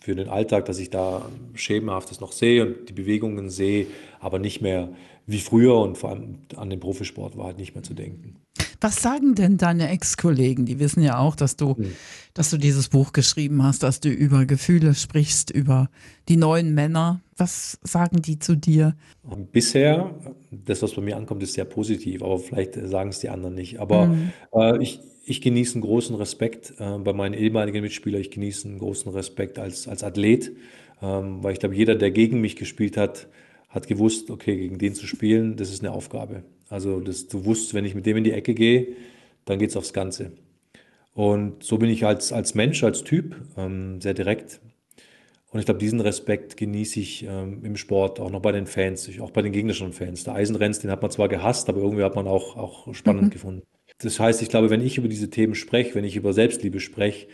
für 0.02 0.16
den 0.16 0.28
Alltag, 0.28 0.66
dass 0.66 0.80
ich 0.80 0.90
da 0.90 1.30
schemenhaftes 1.54 2.20
noch 2.20 2.32
sehe 2.32 2.66
und 2.66 2.90
die 2.90 2.94
Bewegungen 2.94 3.50
sehe, 3.50 3.88
aber 4.20 4.40
nicht 4.40 4.62
mehr 4.62 4.90
wie 5.26 5.40
früher 5.40 5.78
und 5.80 5.98
vor 5.98 6.10
allem 6.10 6.40
an 6.56 6.70
den 6.70 6.80
Profisport 6.80 7.38
war 7.38 7.46
halt 7.46 7.60
nicht 7.60 7.76
mehr 7.76 7.84
zu 7.84 7.94
denken. 7.94 8.36
Was 8.82 9.02
sagen 9.02 9.36
denn 9.36 9.58
deine 9.58 9.90
Ex-Kollegen? 9.90 10.66
Die 10.66 10.80
wissen 10.80 11.04
ja 11.04 11.18
auch, 11.18 11.36
dass 11.36 11.58
du, 11.58 11.76
mhm. 11.78 11.96
dass 12.34 12.50
du 12.50 12.58
dieses 12.58 12.90
Buch 12.90 13.12
geschrieben 13.12 13.64
hast, 13.64 13.84
dass 13.84 14.00
du 14.00 14.10
über 14.10 14.46
Gefühle 14.46 14.96
sprichst, 14.96 15.52
über 15.52 15.90
die 16.30 16.38
neuen 16.38 16.74
Männer. 16.74 17.22
Was 17.36 17.78
sagen 17.84 18.22
die 18.22 18.40
zu 18.40 18.56
dir? 18.56 18.96
Bisher, 19.52 20.16
das, 20.52 20.82
was 20.82 20.94
bei 20.94 21.02
mir 21.02 21.18
ankommt, 21.18 21.44
ist 21.44 21.54
sehr 21.54 21.66
positiv, 21.66 22.24
aber 22.24 22.40
vielleicht 22.40 22.76
sagen 22.76 23.10
es 23.10 23.20
die 23.20 23.30
anderen 23.30 23.56
nicht. 23.56 23.80
Aber 23.80 24.08
mhm. 24.08 24.32
äh, 24.54 24.82
ich, 24.82 25.02
ich 25.26 25.42
genieße 25.42 25.76
einen 25.76 25.82
großen 25.82 26.16
Respekt 26.16 26.74
äh, 26.80 26.98
bei 27.00 27.14
meinen 27.14 27.34
ehemaligen 27.34 27.82
Mitspielern. 27.82 28.22
Ich 28.22 28.32
genieße 28.32 28.68
einen 28.68 28.80
großen 28.80 29.12
Respekt 29.12 29.60
als, 29.60 29.88
als 29.90 30.04
Athlet, 30.04 30.52
ähm, 31.02 31.44
weil 31.44 31.54
ich 31.54 31.60
glaube, 31.60 31.76
jeder, 31.76 31.96
der 31.96 32.12
gegen 32.12 32.40
mich 32.40 32.56
gespielt 32.56 32.96
hat, 32.96 33.28
hat 33.68 33.88
gewusst, 33.88 34.32
okay, 34.32 34.56
gegen 34.56 34.80
den 34.80 34.96
zu 34.96 35.06
spielen, 35.06 35.56
das 35.56 35.70
ist 35.70 35.82
eine 35.84 35.92
Aufgabe. 35.92 36.44
Also 36.70 37.00
das, 37.00 37.28
du 37.28 37.46
wusstest, 37.46 37.74
wenn 37.74 37.86
ich 37.86 37.96
mit 37.96 38.06
dem 38.06 38.18
in 38.18 38.24
die 38.24 38.32
Ecke 38.32 38.54
gehe, 38.54 38.96
dann 39.46 39.60
geht 39.60 39.72
es 39.72 39.78
aufs 39.78 39.94
Ganze. 39.94 40.32
Und 41.14 41.64
so 41.64 41.78
bin 41.78 41.90
ich 41.90 42.06
als, 42.06 42.32
als 42.32 42.56
Mensch, 42.56 42.84
als 42.84 43.04
Typ 43.04 43.36
ähm, 43.58 44.00
sehr 44.00 44.14
direkt. 44.14 44.62
Und 45.52 45.60
ich 45.60 45.66
glaube, 45.66 45.80
diesen 45.80 46.00
Respekt 46.00 46.58
genieße 46.58 47.00
ich 47.00 47.26
ähm, 47.28 47.66
im 47.66 47.76
Sport, 47.76 48.20
auch 48.20 48.30
noch 48.30 48.42
bei 48.42 48.52
den 48.52 48.68
Fans, 48.68 49.10
auch 49.20 49.32
bei 49.32 49.42
den 49.42 49.52
gegnerischen 49.52 49.94
Fans. 49.94 50.24
Der 50.24 50.36
Eisenrenz, 50.36 50.80
den 50.80 50.92
hat 50.92 51.02
man 51.02 51.10
zwar 51.10 51.28
gehasst, 51.28 51.70
aber 51.70 51.82
irgendwie 51.82 52.04
hat 52.04 52.16
man 52.16 52.28
auch, 52.28 52.56
auch 52.56 52.94
spannend 52.94 53.26
mhm. 53.26 53.30
gefunden. 53.32 53.64
Das 53.98 54.20
heißt, 54.20 54.42
ich 54.44 54.50
glaube, 54.50 54.70
wenn 54.70 54.82
ich 54.82 54.98
über 54.98 55.08
diese 55.08 55.30
Themen 55.30 55.56
spreche, 55.56 55.96
wenn 55.96 56.06
ich 56.06 56.16
über 56.16 56.34
Selbstliebe 56.34 56.80
spreche, 56.80 57.28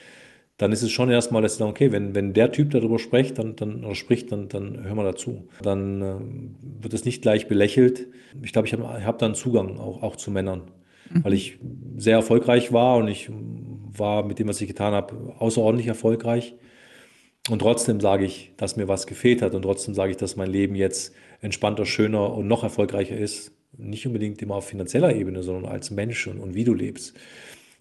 dann 0.58 0.72
ist 0.72 0.84
es 0.84 0.92
schon 0.92 1.10
erstmal, 1.10 1.42
dass 1.42 1.54
sie 1.54 1.60
sagen, 1.60 1.72
okay, 1.72 1.92
wenn, 1.92 2.16
wenn 2.16 2.34
der 2.34 2.52
Typ 2.52 2.72
darüber 2.72 2.98
spricht, 2.98 3.38
dann, 3.38 3.56
dann, 3.56 3.84
oder 3.84 3.96
spricht, 3.96 4.32
dann, 4.32 4.48
dann 4.48 4.84
hören 4.86 4.96
wir 4.96 5.04
dazu. 5.04 5.50
Dann 5.62 6.02
äh, 6.02 6.82
wird 6.82 6.94
es 6.94 7.04
nicht 7.04 7.22
gleich 7.22 7.48
belächelt. 7.48 8.08
Ich 8.42 8.54
glaube, 8.54 8.68
ich 8.68 8.74
habe 8.74 9.06
hab 9.06 9.20
dann 9.20 9.36
Zugang 9.36 9.78
auch, 9.78 10.02
auch 10.02 10.16
zu 10.16 10.32
Männern, 10.32 10.72
mhm. 11.10 11.26
weil 11.26 11.34
ich 11.34 11.60
sehr 11.98 12.16
erfolgreich 12.16 12.72
war 12.72 12.98
und 12.98 13.10
ich 13.10 13.30
war 13.98 14.24
mit 14.26 14.40
dem, 14.40 14.48
was 14.48 14.62
ich 14.62 14.68
getan 14.68 14.94
habe, 14.94 15.36
außerordentlich 15.40 15.88
erfolgreich. 15.88 16.56
Und 17.50 17.60
trotzdem 17.60 18.00
sage 18.00 18.26
ich, 18.26 18.54
dass 18.58 18.78
mir 18.78 18.88
was 18.88 19.08
gefehlt 19.08 19.42
hat 19.42 19.54
und 19.54 19.62
trotzdem 19.64 19.94
sage 19.94 20.12
ich, 20.12 20.18
dass 20.18 20.36
mein 20.36 20.50
Leben 20.50 20.76
jetzt 20.76 21.14
entspannter, 21.42 21.86
schöner 21.86 22.34
und 22.34 22.48
noch 22.48 22.64
erfolgreicher 22.64 23.18
ist. 23.18 23.52
Nicht 23.78 24.08
unbedingt 24.08 24.42
immer 24.42 24.56
auf 24.56 24.68
finanzieller 24.68 25.14
Ebene, 25.14 25.44
sondern 25.44 25.70
als 25.72 25.92
Mensch 25.92 26.28
und, 26.28 26.40
und 26.40 26.56
wie 26.56 26.64
du 26.64 26.74
lebst. 26.74 27.14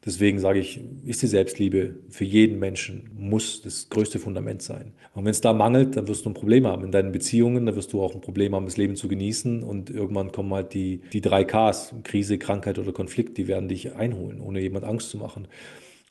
Deswegen 0.06 0.38
sage 0.38 0.58
ich, 0.58 0.80
ist 1.06 1.22
die 1.22 1.26
Selbstliebe 1.26 1.94
für 2.10 2.24
jeden 2.24 2.58
Menschen, 2.58 3.10
muss 3.16 3.62
das 3.62 3.88
größte 3.88 4.18
Fundament 4.18 4.60
sein. 4.60 4.92
Und 5.14 5.24
wenn 5.24 5.30
es 5.30 5.40
da 5.40 5.54
mangelt, 5.54 5.96
dann 5.96 6.08
wirst 6.08 6.26
du 6.26 6.30
ein 6.30 6.34
Problem 6.34 6.66
haben 6.66 6.84
in 6.84 6.92
deinen 6.92 7.10
Beziehungen, 7.10 7.64
dann 7.64 7.74
wirst 7.74 7.92
du 7.94 8.02
auch 8.02 8.14
ein 8.14 8.20
Problem 8.20 8.54
haben, 8.54 8.66
das 8.66 8.76
Leben 8.76 8.96
zu 8.96 9.08
genießen. 9.08 9.62
Und 9.62 9.88
irgendwann 9.88 10.30
kommen 10.30 10.52
halt 10.52 10.74
die, 10.74 11.00
die 11.12 11.22
drei 11.22 11.44
Ks, 11.44 11.94
Krise, 12.02 12.36
Krankheit 12.36 12.78
oder 12.78 12.92
Konflikt, 12.92 13.38
die 13.38 13.48
werden 13.48 13.68
dich 13.68 13.94
einholen, 13.94 14.40
ohne 14.40 14.60
jemand 14.60 14.84
Angst 14.84 15.08
zu 15.08 15.16
machen. 15.16 15.48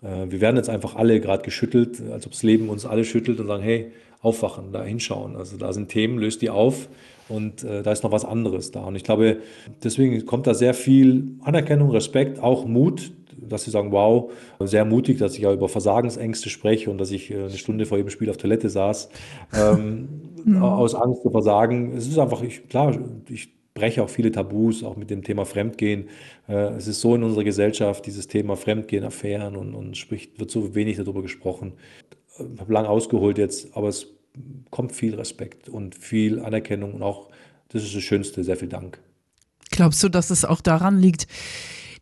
Äh, 0.02 0.32
wir 0.32 0.42
werden 0.42 0.58
jetzt 0.58 0.70
einfach 0.70 0.96
alle 0.96 1.20
gerade 1.20 1.44
geschüttelt, 1.44 2.02
als 2.12 2.26
ob 2.26 2.32
das 2.32 2.42
Leben 2.42 2.70
uns 2.70 2.86
alle 2.86 3.06
schüttelt 3.06 3.40
und 3.40 3.48
sagen, 3.48 3.64
hey, 3.64 3.92
aufwachen, 4.24 4.72
da 4.72 4.84
hinschauen. 4.84 5.36
Also 5.36 5.58
da 5.58 5.72
sind 5.74 5.90
Themen, 5.90 6.18
löst 6.18 6.42
die 6.42 6.50
auf 6.50 6.88
und 7.30 7.64
äh, 7.64 7.84
da 7.84 7.92
ist 7.92 8.04
noch 8.04 8.12
was 8.12 8.26
anderes 8.26 8.72
da. 8.72 8.86
Und 8.86 8.96
ich 8.96 9.04
glaube, 9.04 9.38
deswegen 9.84 10.26
kommt 10.26 10.48
da 10.48 10.54
sehr 10.54 10.74
viel 10.74 11.36
Anerkennung, 11.42 11.92
Respekt, 11.92 12.40
auch 12.40 12.66
Mut, 12.66 13.12
dass 13.40 13.64
sie 13.64 13.72
sagen, 13.72 13.92
wow, 13.92 14.32
sehr 14.60 14.86
mutig, 14.86 15.18
dass 15.18 15.36
ich 15.36 15.42
ja 15.42 15.54
über 15.54 15.70
Versagensängste 15.70 16.50
spreche 16.50 16.90
und 16.90 16.98
dass 16.98 17.12
ich 17.12 17.32
äh, 17.32 17.36
eine 17.36 17.52
Stunde 17.52 17.86
vor 17.86 17.98
jedem 17.98 18.10
Spiel 18.10 18.30
auf 18.30 18.38
Toilette 18.38 18.70
saß, 18.70 19.10
ähm, 19.54 20.08
mhm. 20.46 20.64
aus 20.64 20.96
Angst 20.96 21.22
zu 21.22 21.30
versagen. 21.30 21.96
Es 21.96 22.08
ist 22.08 22.18
einfach, 22.18 22.42
ich, 22.42 22.68
klar, 22.70 22.98
ich 23.30 23.50
breche 23.74 24.04
auch 24.04 24.10
viele 24.10 24.32
Tabus, 24.32 24.84
auch 24.84 24.96
mit 24.96 25.10
dem 25.10 25.24
Thema 25.24 25.46
Fremdgehen. 25.46 26.10
Äh, 26.48 26.76
es 26.76 26.88
ist 26.88 27.02
so 27.02 27.16
in 27.16 27.24
unserer 27.24 27.44
Gesellschaft, 27.44 28.06
dieses 28.06 28.28
Thema 28.28 28.56
Fremdgehen, 28.56 29.04
Affären 29.04 29.56
und, 29.56 29.74
und 29.74 29.98
spricht, 29.98 30.40
wird 30.40 30.52
so 30.52 30.76
wenig 30.76 30.98
darüber 30.98 31.22
gesprochen. 31.22 31.74
Ich 32.38 32.60
habe 32.60 32.74
lang 32.74 32.86
ausgeholt 32.86 33.38
jetzt, 33.38 33.76
aber 33.76 33.90
es 33.90 34.08
kommt 34.72 34.92
viel 34.92 35.16
Respekt 35.16 35.70
und 35.70 35.96
viel 35.96 36.40
Anerkennung 36.40 36.94
und 36.94 37.04
auch, 37.04 37.30
das 37.70 37.84
ist 37.84 37.96
das 37.96 38.04
Schönste, 38.04 38.44
sehr 38.44 38.58
viel 38.58 38.70
Dank. 38.70 39.00
Glaubst 39.72 40.04
du, 40.04 40.10
dass 40.10 40.30
es 40.30 40.46
auch 40.46 40.62
daran 40.62 41.00
liegt, 41.00 41.28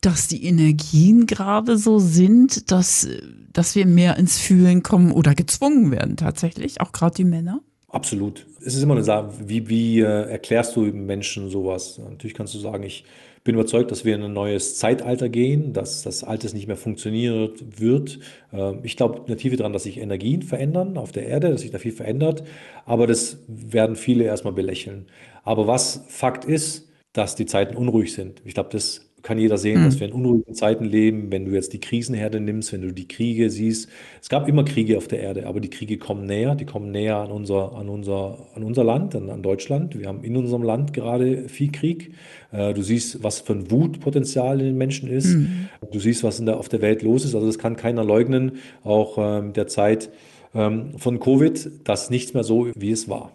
dass 0.01 0.27
die 0.27 0.43
Energien 0.45 1.27
gerade 1.27 1.77
so 1.77 1.99
sind, 1.99 2.71
dass, 2.71 3.07
dass 3.53 3.75
wir 3.75 3.85
mehr 3.85 4.17
ins 4.17 4.39
Fühlen 4.39 4.83
kommen 4.83 5.11
oder 5.11 5.35
gezwungen 5.35 5.91
werden 5.91 6.17
tatsächlich, 6.17 6.81
auch 6.81 6.91
gerade 6.91 7.15
die 7.15 7.23
Männer? 7.23 7.61
Absolut. 7.87 8.47
Es 8.65 8.75
ist 8.75 8.83
immer 8.83 8.93
eine 8.93 9.03
Sache, 9.03 9.31
wie, 9.45 9.67
wie 9.69 9.99
äh, 9.99 10.03
erklärst 10.03 10.75
du 10.75 10.81
Menschen 10.81 11.49
sowas? 11.49 11.99
Natürlich 11.99 12.33
kannst 12.33 12.53
du 12.53 12.59
sagen, 12.59 12.83
ich 12.83 13.03
bin 13.43 13.55
überzeugt, 13.55 13.91
dass 13.91 14.05
wir 14.05 14.15
in 14.15 14.23
ein 14.23 14.33
neues 14.33 14.77
Zeitalter 14.77 15.27
gehen, 15.27 15.73
dass 15.73 16.03
das 16.03 16.23
Altes 16.23 16.53
nicht 16.53 16.67
mehr 16.67 16.77
funktioniert 16.77 17.81
wird. 17.81 18.19
Ähm, 18.53 18.79
ich 18.83 18.95
glaube 18.95 19.35
Tiefe 19.35 19.57
daran, 19.57 19.73
dass 19.73 19.83
sich 19.83 19.97
Energien 19.97 20.41
verändern 20.41 20.97
auf 20.97 21.11
der 21.11 21.27
Erde, 21.27 21.49
dass 21.49 21.61
sich 21.61 21.71
da 21.71 21.79
viel 21.79 21.91
verändert, 21.91 22.43
aber 22.85 23.07
das 23.07 23.39
werden 23.47 23.95
viele 23.95 24.23
erstmal 24.23 24.53
belächeln. 24.53 25.07
Aber 25.43 25.67
was 25.67 26.05
Fakt 26.07 26.45
ist, 26.45 26.87
dass 27.13 27.35
die 27.35 27.45
Zeiten 27.45 27.75
unruhig 27.75 28.13
sind. 28.13 28.41
Ich 28.45 28.53
glaube, 28.53 28.69
das 28.71 29.10
kann 29.21 29.37
jeder 29.37 29.57
sehen, 29.57 29.81
mhm. 29.81 29.85
dass 29.85 29.99
wir 29.99 30.07
in 30.07 30.13
unruhigen 30.13 30.53
Zeiten 30.53 30.85
leben, 30.85 31.31
wenn 31.31 31.45
du 31.45 31.51
jetzt 31.51 31.73
die 31.73 31.79
Krisenherde 31.79 32.39
nimmst, 32.39 32.73
wenn 32.73 32.81
du 32.81 32.91
die 32.91 33.07
Kriege 33.07 33.49
siehst. 33.49 33.89
Es 34.21 34.29
gab 34.29 34.47
immer 34.47 34.63
Kriege 34.63 34.97
auf 34.97 35.07
der 35.07 35.19
Erde, 35.19 35.47
aber 35.47 35.59
die 35.59 35.69
Kriege 35.69 35.97
kommen 35.97 36.25
näher, 36.25 36.55
die 36.55 36.65
kommen 36.65 36.91
näher 36.91 37.17
an 37.17 37.31
unser, 37.31 37.75
an 37.75 37.89
unser, 37.89 38.37
an 38.55 38.63
unser 38.63 38.83
Land, 38.83 39.15
an, 39.15 39.29
an 39.29 39.43
Deutschland. 39.43 39.97
Wir 39.97 40.07
haben 40.07 40.23
in 40.23 40.35
unserem 40.35 40.63
Land 40.63 40.93
gerade 40.93 41.49
viel 41.49 41.71
Krieg. 41.71 42.13
Äh, 42.51 42.73
du 42.73 42.81
siehst, 42.81 43.23
was 43.23 43.39
für 43.39 43.53
ein 43.53 43.69
Wutpotenzial 43.71 44.59
in 44.59 44.67
den 44.67 44.77
Menschen 44.77 45.09
ist. 45.09 45.27
Mhm. 45.27 45.69
Du 45.91 45.99
siehst, 45.99 46.23
was 46.23 46.39
in 46.39 46.45
der, 46.45 46.57
auf 46.57 46.69
der 46.69 46.81
Welt 46.81 47.01
los 47.01 47.25
ist. 47.25 47.35
Also 47.35 47.47
das 47.47 47.59
kann 47.59 47.75
keiner 47.75 48.03
leugnen, 48.03 48.53
auch 48.83 49.17
ähm, 49.17 49.53
der 49.53 49.67
Zeit 49.67 50.09
ähm, 50.53 50.97
von 50.97 51.19
Covid, 51.19 51.71
dass 51.83 52.09
nichts 52.09 52.33
mehr 52.33 52.43
so, 52.43 52.69
wie 52.75 52.91
es 52.91 53.07
war. 53.09 53.31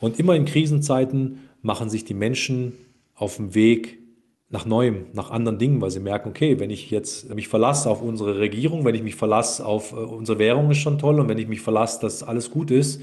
Und 0.00 0.18
immer 0.18 0.34
in 0.36 0.44
Krisenzeiten 0.44 1.38
machen 1.62 1.88
sich 1.88 2.04
die 2.04 2.14
Menschen 2.14 2.72
auf 3.14 3.36
dem 3.36 3.54
Weg 3.54 3.98
nach 4.54 4.66
Neuem, 4.66 5.06
nach 5.12 5.32
anderen 5.32 5.58
Dingen, 5.58 5.80
weil 5.80 5.90
sie 5.90 5.98
merken, 5.98 6.28
okay, 6.28 6.60
wenn 6.60 6.70
ich 6.70 6.88
jetzt 6.88 7.28
mich 7.34 7.48
verlasse 7.48 7.90
auf 7.90 8.00
unsere 8.00 8.38
Regierung, 8.38 8.84
wenn 8.84 8.94
ich 8.94 9.02
mich 9.02 9.16
verlasse 9.16 9.66
auf 9.66 9.92
äh, 9.92 9.96
unsere 9.96 10.38
Währung 10.38 10.70
ist 10.70 10.78
schon 10.78 10.96
toll 10.96 11.18
und 11.18 11.28
wenn 11.28 11.38
ich 11.38 11.48
mich 11.48 11.60
verlasse, 11.60 12.00
dass 12.00 12.22
alles 12.22 12.52
gut 12.52 12.70
ist, 12.70 13.02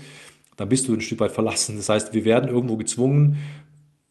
dann 0.56 0.70
bist 0.70 0.88
du 0.88 0.94
ein 0.94 1.02
Stück 1.02 1.20
weit 1.20 1.34
verlassen. 1.34 1.76
Das 1.76 1.90
heißt, 1.90 2.14
wir 2.14 2.24
werden 2.24 2.50
irgendwo 2.50 2.78
gezwungen, 2.78 3.38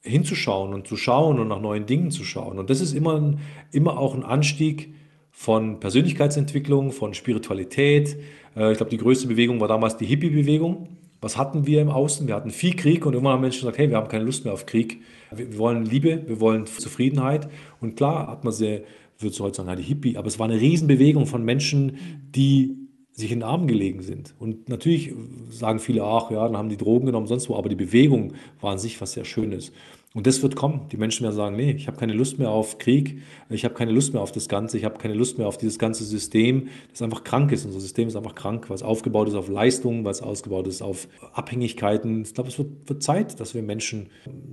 hinzuschauen 0.02 0.74
und 0.74 0.86
zu 0.86 0.98
schauen 0.98 1.38
und 1.38 1.48
nach 1.48 1.62
neuen 1.62 1.86
Dingen 1.86 2.10
zu 2.10 2.24
schauen. 2.24 2.58
Und 2.58 2.68
das 2.68 2.82
ist 2.82 2.92
immer, 2.92 3.38
immer 3.72 3.98
auch 3.98 4.14
ein 4.14 4.22
Anstieg 4.22 4.94
von 5.30 5.80
Persönlichkeitsentwicklung, 5.80 6.92
von 6.92 7.14
Spiritualität. 7.14 8.18
Äh, 8.54 8.72
ich 8.72 8.76
glaube, 8.76 8.90
die 8.90 8.98
größte 8.98 9.28
Bewegung 9.28 9.60
war 9.60 9.68
damals 9.68 9.96
die 9.96 10.04
Hippie-Bewegung. 10.04 10.88
Was 11.20 11.36
hatten 11.36 11.66
wir 11.66 11.82
im 11.82 11.90
Außen? 11.90 12.26
Wir 12.26 12.34
hatten 12.34 12.50
viel 12.50 12.74
Krieg 12.74 13.04
und 13.04 13.12
irgendwann 13.12 13.34
haben 13.34 13.42
Menschen 13.42 13.60
gesagt, 13.60 13.78
hey, 13.78 13.90
wir 13.90 13.96
haben 13.96 14.08
keine 14.08 14.24
Lust 14.24 14.44
mehr 14.44 14.54
auf 14.54 14.66
Krieg. 14.66 15.02
Wir 15.30 15.58
wollen 15.58 15.84
Liebe, 15.84 16.22
wir 16.26 16.40
wollen 16.40 16.66
Zufriedenheit. 16.66 17.48
Und 17.80 17.96
klar 17.96 18.28
hat 18.28 18.44
man 18.44 18.52
sehr, 18.52 18.82
würde 19.18 19.34
so 19.34 19.44
heute 19.44 19.56
sagen, 19.56 19.76
die 19.76 19.82
Hippie, 19.82 20.16
aber 20.16 20.28
es 20.28 20.38
war 20.38 20.48
eine 20.48 20.60
Riesenbewegung 20.60 21.26
von 21.26 21.44
Menschen, 21.44 21.98
die 22.34 22.76
sich 23.12 23.32
in 23.32 23.40
den 23.40 23.48
Armen 23.48 23.66
gelegen 23.66 24.00
sind. 24.00 24.34
Und 24.38 24.68
natürlich 24.68 25.12
sagen 25.50 25.78
viele, 25.78 26.04
ach 26.04 26.30
ja, 26.30 26.46
dann 26.46 26.56
haben 26.56 26.70
die 26.70 26.78
Drogen 26.78 27.06
genommen, 27.06 27.26
sonst 27.26 27.48
wo, 27.48 27.56
aber 27.56 27.68
die 27.68 27.76
Bewegung 27.76 28.32
war 28.60 28.72
an 28.72 28.78
sich 28.78 29.00
was 29.00 29.12
sehr 29.12 29.24
Schönes. 29.24 29.72
Und 30.12 30.26
das 30.26 30.42
wird 30.42 30.56
kommen. 30.56 30.88
Die 30.90 30.96
Menschen 30.96 31.22
werden 31.22 31.36
sagen, 31.36 31.54
nee, 31.54 31.70
ich 31.70 31.86
habe 31.86 31.96
keine 31.96 32.12
Lust 32.14 32.40
mehr 32.40 32.50
auf 32.50 32.78
Krieg, 32.78 33.22
ich 33.48 33.64
habe 33.64 33.74
keine 33.74 33.92
Lust 33.92 34.12
mehr 34.12 34.20
auf 34.20 34.32
das 34.32 34.48
Ganze, 34.48 34.76
ich 34.76 34.84
habe 34.84 34.98
keine 34.98 35.14
Lust 35.14 35.38
mehr 35.38 35.46
auf 35.46 35.56
dieses 35.56 35.78
ganze 35.78 36.02
System, 36.02 36.66
das 36.90 37.00
einfach 37.00 37.22
krank 37.22 37.52
ist. 37.52 37.64
Unser 37.64 37.78
System 37.78 38.08
ist 38.08 38.16
einfach 38.16 38.34
krank, 38.34 38.68
weil 38.68 38.74
es 38.74 38.82
aufgebaut 38.82 39.28
ist 39.28 39.36
auf 39.36 39.48
Leistung, 39.48 40.04
weil 40.04 40.10
es 40.10 40.20
ausgebaut 40.20 40.66
ist 40.66 40.82
auf 40.82 41.06
Abhängigkeiten. 41.32 42.22
Ich 42.22 42.34
glaube, 42.34 42.50
es 42.50 42.58
wird, 42.58 42.88
wird, 42.88 43.04
Zeit, 43.04 43.38
dass 43.38 43.54
wir 43.54 43.62
Menschen 43.62 44.08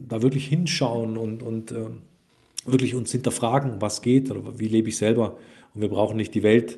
da 0.08 0.22
wirklich 0.22 0.46
hinschauen 0.46 1.17
und, 1.17 1.41
und 1.41 1.72
äh, 1.72 1.88
wirklich 2.65 2.93
uns 2.93 3.12
hinterfragen, 3.12 3.82
was 3.82 4.04
geht 4.04 4.30
oder 4.30 4.60
wie 4.60 4.67
lebe 4.67 4.89
ich 4.89 4.98
selber. 4.98 5.38
Und 5.74 5.82
wir 5.82 5.89
brauchen 5.89 6.17
nicht 6.17 6.36
die 6.36 6.43
Welt 6.43 6.78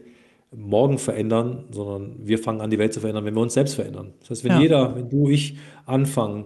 morgen 0.55 0.99
verändern, 0.99 1.65
sondern 1.69 2.15
wir 2.23 2.39
fangen 2.39 2.61
an, 2.61 2.69
die 2.69 2.79
Welt 2.79 2.93
zu 2.93 3.01
verändern, 3.01 3.25
wenn 3.25 3.35
wir 3.35 3.41
uns 3.41 3.55
selbst 3.55 3.75
verändern. 3.75 4.13
Das 4.21 4.29
heißt, 4.29 4.43
wenn 4.45 4.53
ja. 4.53 4.61
jeder, 4.61 4.95
wenn 4.95 5.09
du, 5.09 5.29
ich 5.29 5.57
anfangen, 5.85 6.45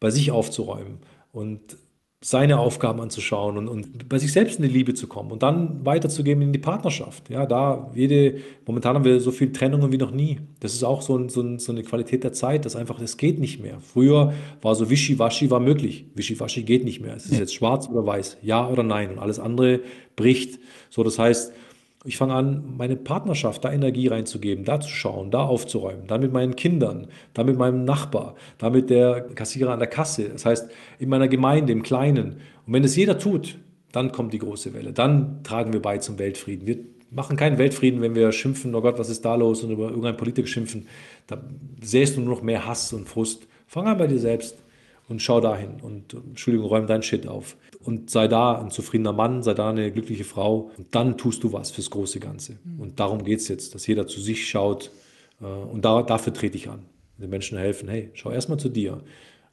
bei 0.00 0.10
sich 0.10 0.30
aufzuräumen, 0.30 0.98
und 1.32 1.76
seine 2.20 2.58
Aufgaben 2.58 3.00
anzuschauen 3.00 3.56
und, 3.56 3.68
und 3.68 4.08
bei 4.08 4.18
sich 4.18 4.32
selbst 4.32 4.56
in 4.58 4.64
die 4.64 4.68
Liebe 4.68 4.92
zu 4.92 5.06
kommen 5.06 5.30
und 5.30 5.44
dann 5.44 5.86
weiterzugeben 5.86 6.42
in 6.42 6.52
die 6.52 6.58
Partnerschaft. 6.58 7.30
Ja, 7.30 7.46
da 7.46 7.92
jede, 7.94 8.38
momentan 8.66 8.96
haben 8.96 9.04
wir 9.04 9.20
so 9.20 9.30
viel 9.30 9.52
Trennungen 9.52 9.92
wie 9.92 9.98
noch 9.98 10.10
nie. 10.10 10.40
Das 10.58 10.74
ist 10.74 10.82
auch 10.82 11.00
so, 11.00 11.16
ein, 11.16 11.28
so, 11.28 11.42
ein, 11.42 11.60
so 11.60 11.70
eine 11.70 11.84
Qualität 11.84 12.24
der 12.24 12.32
Zeit, 12.32 12.64
dass 12.64 12.74
einfach, 12.74 12.98
es 13.00 13.18
geht 13.18 13.38
nicht 13.38 13.62
mehr. 13.62 13.78
Früher 13.80 14.34
war 14.62 14.74
so 14.74 14.90
Wischiwaschi 14.90 15.48
war 15.52 15.60
möglich. 15.60 16.06
Wischiwaschi 16.16 16.64
geht 16.64 16.84
nicht 16.84 17.00
mehr. 17.00 17.14
Es 17.14 17.26
ist 17.26 17.38
jetzt 17.38 17.54
schwarz 17.54 17.88
oder 17.88 18.04
weiß, 18.04 18.38
ja 18.42 18.68
oder 18.68 18.82
nein 18.82 19.10
und 19.10 19.20
alles 19.20 19.38
andere 19.38 19.80
bricht. 20.16 20.58
So, 20.90 21.04
das 21.04 21.20
heißt, 21.20 21.52
ich 22.04 22.16
fange 22.16 22.34
an, 22.34 22.76
meine 22.76 22.96
Partnerschaft, 22.96 23.64
da 23.64 23.72
Energie 23.72 24.06
reinzugeben, 24.06 24.64
da 24.64 24.80
zu 24.80 24.88
schauen, 24.88 25.30
da 25.30 25.42
aufzuräumen, 25.42 26.06
da 26.06 26.18
mit 26.18 26.32
meinen 26.32 26.54
Kindern, 26.54 27.08
da 27.34 27.42
mit 27.42 27.58
meinem 27.58 27.84
Nachbar, 27.84 28.36
da 28.58 28.70
mit 28.70 28.88
der 28.88 29.22
Kassierer 29.34 29.72
an 29.72 29.80
der 29.80 29.88
Kasse, 29.88 30.28
das 30.28 30.44
heißt 30.44 30.70
in 31.00 31.08
meiner 31.08 31.28
Gemeinde, 31.28 31.72
im 31.72 31.82
Kleinen. 31.82 32.36
Und 32.66 32.72
wenn 32.72 32.84
es 32.84 32.94
jeder 32.94 33.18
tut, 33.18 33.58
dann 33.90 34.12
kommt 34.12 34.32
die 34.32 34.38
große 34.38 34.74
Welle, 34.74 34.92
dann 34.92 35.42
tragen 35.42 35.72
wir 35.72 35.82
bei 35.82 35.98
zum 35.98 36.18
Weltfrieden. 36.18 36.66
Wir 36.66 36.78
machen 37.10 37.36
keinen 37.36 37.58
Weltfrieden, 37.58 38.00
wenn 38.00 38.14
wir 38.14 38.30
schimpfen, 38.30 38.74
oh 38.74 38.80
Gott, 38.80 38.98
was 38.98 39.08
ist 39.08 39.24
da 39.24 39.34
los 39.34 39.64
und 39.64 39.72
über 39.72 39.88
irgendeinen 39.88 40.16
Politiker 40.16 40.46
schimpfen. 40.46 40.86
Da 41.26 41.42
sähst 41.82 42.16
du 42.16 42.20
nur 42.20 42.34
noch 42.34 42.42
mehr 42.42 42.66
Hass 42.66 42.92
und 42.92 43.08
Frust. 43.08 43.46
Fang 43.66 43.86
an 43.86 43.98
bei 43.98 44.06
dir 44.06 44.18
selbst 44.18 44.56
und 45.08 45.22
schau 45.22 45.40
dahin 45.40 45.80
und, 45.80 46.14
Entschuldigung, 46.14 46.68
räum 46.68 46.86
dein 46.86 47.02
Shit 47.02 47.26
auf. 47.26 47.56
Und 47.80 48.10
sei 48.10 48.28
da 48.28 48.60
ein 48.60 48.70
zufriedener 48.70 49.12
Mann, 49.12 49.42
sei 49.42 49.54
da 49.54 49.70
eine 49.70 49.90
glückliche 49.90 50.24
Frau 50.24 50.70
und 50.76 50.94
dann 50.94 51.16
tust 51.16 51.42
du 51.42 51.52
was 51.52 51.70
fürs 51.70 51.90
große 51.90 52.20
Ganze. 52.20 52.58
Mhm. 52.64 52.80
Und 52.80 53.00
darum 53.00 53.24
geht 53.24 53.40
es 53.40 53.48
jetzt, 53.48 53.74
dass 53.74 53.86
jeder 53.86 54.06
zu 54.06 54.20
sich 54.20 54.48
schaut 54.48 54.90
äh, 55.40 55.44
und 55.44 55.84
da, 55.84 56.02
dafür 56.02 56.32
trete 56.32 56.56
ich 56.56 56.68
an. 56.68 56.84
Den 57.16 57.30
Menschen 57.30 57.58
helfen, 57.58 57.88
hey, 57.88 58.10
schau 58.14 58.30
erstmal 58.30 58.58
zu 58.58 58.68
dir 58.68 59.02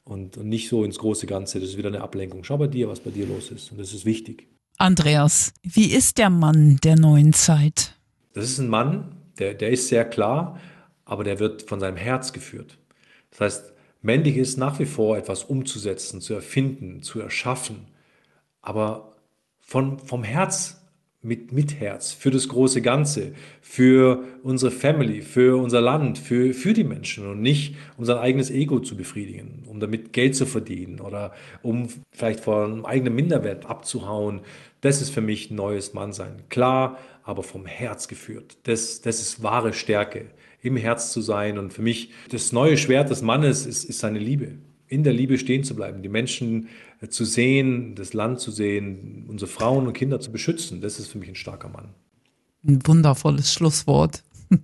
und, 0.04 0.36
und 0.36 0.48
nicht 0.48 0.68
so 0.68 0.84
ins 0.84 0.98
große 0.98 1.26
Ganze, 1.26 1.58
das 1.58 1.70
ist 1.70 1.78
wieder 1.78 1.88
eine 1.88 2.02
Ablenkung. 2.02 2.44
Schau 2.44 2.58
bei 2.58 2.68
dir, 2.68 2.88
was 2.88 3.00
bei 3.00 3.10
dir 3.10 3.26
los 3.26 3.50
ist 3.50 3.72
und 3.72 3.78
das 3.78 3.92
ist 3.92 4.04
wichtig. 4.04 4.46
Andreas, 4.78 5.54
wie 5.62 5.86
ist 5.86 6.18
der 6.18 6.28
Mann 6.28 6.78
der 6.84 6.96
neuen 6.96 7.32
Zeit? 7.32 7.94
Das 8.34 8.44
ist 8.44 8.58
ein 8.58 8.68
Mann, 8.68 9.16
der, 9.38 9.54
der 9.54 9.70
ist 9.70 9.88
sehr 9.88 10.04
klar, 10.04 10.60
aber 11.06 11.24
der 11.24 11.38
wird 11.38 11.62
von 11.62 11.80
seinem 11.80 11.96
Herz 11.96 12.32
geführt. 12.32 12.78
Das 13.30 13.40
heißt, 13.40 13.75
Männlich 14.06 14.36
ist 14.36 14.56
nach 14.56 14.78
wie 14.78 14.84
vor 14.86 15.18
etwas 15.18 15.42
umzusetzen, 15.42 16.20
zu 16.20 16.32
erfinden, 16.32 17.02
zu 17.02 17.18
erschaffen, 17.18 17.88
aber 18.62 19.16
von, 19.58 19.98
vom 19.98 20.22
Herz 20.22 20.80
mit, 21.22 21.50
mit 21.50 21.80
Herz, 21.80 22.12
für 22.12 22.30
das 22.30 22.46
große 22.46 22.82
Ganze, 22.82 23.32
für 23.60 24.22
unsere 24.44 24.70
Family, 24.70 25.22
für 25.22 25.60
unser 25.60 25.80
Land, 25.80 26.18
für, 26.18 26.54
für 26.54 26.72
die 26.72 26.84
Menschen 26.84 27.26
und 27.28 27.42
nicht 27.42 27.74
um 27.96 28.04
sein 28.04 28.18
eigenes 28.18 28.48
Ego 28.48 28.78
zu 28.78 28.96
befriedigen, 28.96 29.64
um 29.66 29.80
damit 29.80 30.12
Geld 30.12 30.36
zu 30.36 30.46
verdienen 30.46 31.00
oder 31.00 31.32
um 31.62 31.88
vielleicht 32.12 32.38
von 32.38 32.86
eigenem 32.86 33.16
Minderwert 33.16 33.66
abzuhauen. 33.66 34.42
Das 34.82 35.02
ist 35.02 35.10
für 35.10 35.20
mich 35.20 35.50
neues 35.50 35.94
Mannsein. 35.94 36.44
Klar, 36.48 36.96
aber 37.24 37.42
vom 37.42 37.66
Herz 37.66 38.06
geführt. 38.06 38.56
Das, 38.62 39.00
das 39.00 39.20
ist 39.20 39.42
wahre 39.42 39.72
Stärke 39.72 40.26
im 40.66 40.76
Herz 40.76 41.12
zu 41.12 41.20
sein. 41.20 41.58
Und 41.58 41.72
für 41.72 41.82
mich 41.82 42.10
das 42.30 42.52
neue 42.52 42.76
Schwert 42.76 43.10
des 43.10 43.22
Mannes 43.22 43.66
ist, 43.66 43.84
ist 43.84 43.98
seine 43.98 44.18
Liebe. 44.18 44.58
In 44.88 45.02
der 45.02 45.12
Liebe 45.12 45.38
stehen 45.38 45.64
zu 45.64 45.74
bleiben, 45.74 46.02
die 46.02 46.08
Menschen 46.08 46.68
äh, 47.00 47.08
zu 47.08 47.24
sehen, 47.24 47.94
das 47.94 48.12
Land 48.12 48.40
zu 48.40 48.50
sehen, 48.50 49.24
unsere 49.28 49.50
Frauen 49.50 49.86
und 49.86 49.92
Kinder 49.94 50.20
zu 50.20 50.30
beschützen. 50.30 50.80
Das 50.80 50.98
ist 50.98 51.08
für 51.08 51.18
mich 51.18 51.28
ein 51.28 51.34
starker 51.34 51.68
Mann. 51.68 51.88
Ein 52.66 52.86
wundervolles 52.86 53.52
Schlusswort. 53.52 54.22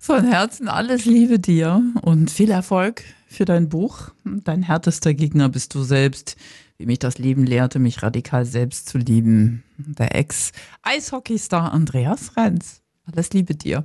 Von 0.00 0.24
Herzen 0.24 0.68
alles 0.68 1.04
Liebe 1.04 1.38
dir 1.38 1.82
und 2.02 2.30
viel 2.30 2.50
Erfolg 2.50 3.02
für 3.26 3.44
dein 3.44 3.68
Buch. 3.68 4.10
Dein 4.24 4.62
härtester 4.62 5.14
Gegner 5.14 5.48
bist 5.48 5.74
du 5.74 5.82
selbst, 5.82 6.36
wie 6.76 6.86
mich 6.86 6.98
das 6.98 7.18
Leben 7.18 7.46
lehrte, 7.46 7.78
mich 7.78 8.02
radikal 8.02 8.44
selbst 8.44 8.88
zu 8.88 8.98
lieben. 8.98 9.62
Der 9.76 10.14
Ex-Eishockeystar 10.14 11.72
Andreas 11.72 12.36
Renz. 12.36 12.82
Alles 13.04 13.32
Liebe 13.32 13.54
dir. 13.54 13.84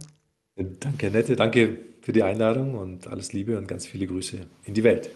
Danke, 0.80 1.10
Nette. 1.10 1.36
Danke 1.36 1.78
für 2.02 2.12
die 2.12 2.24
Einladung 2.24 2.76
und 2.76 3.08
alles 3.08 3.34
Liebe 3.34 3.58
und 3.58 3.68
ganz 3.68 3.86
viele 3.86 4.08
Grüße 4.08 4.38
in 4.66 4.74
die 4.74 4.84
Welt. 4.84 5.10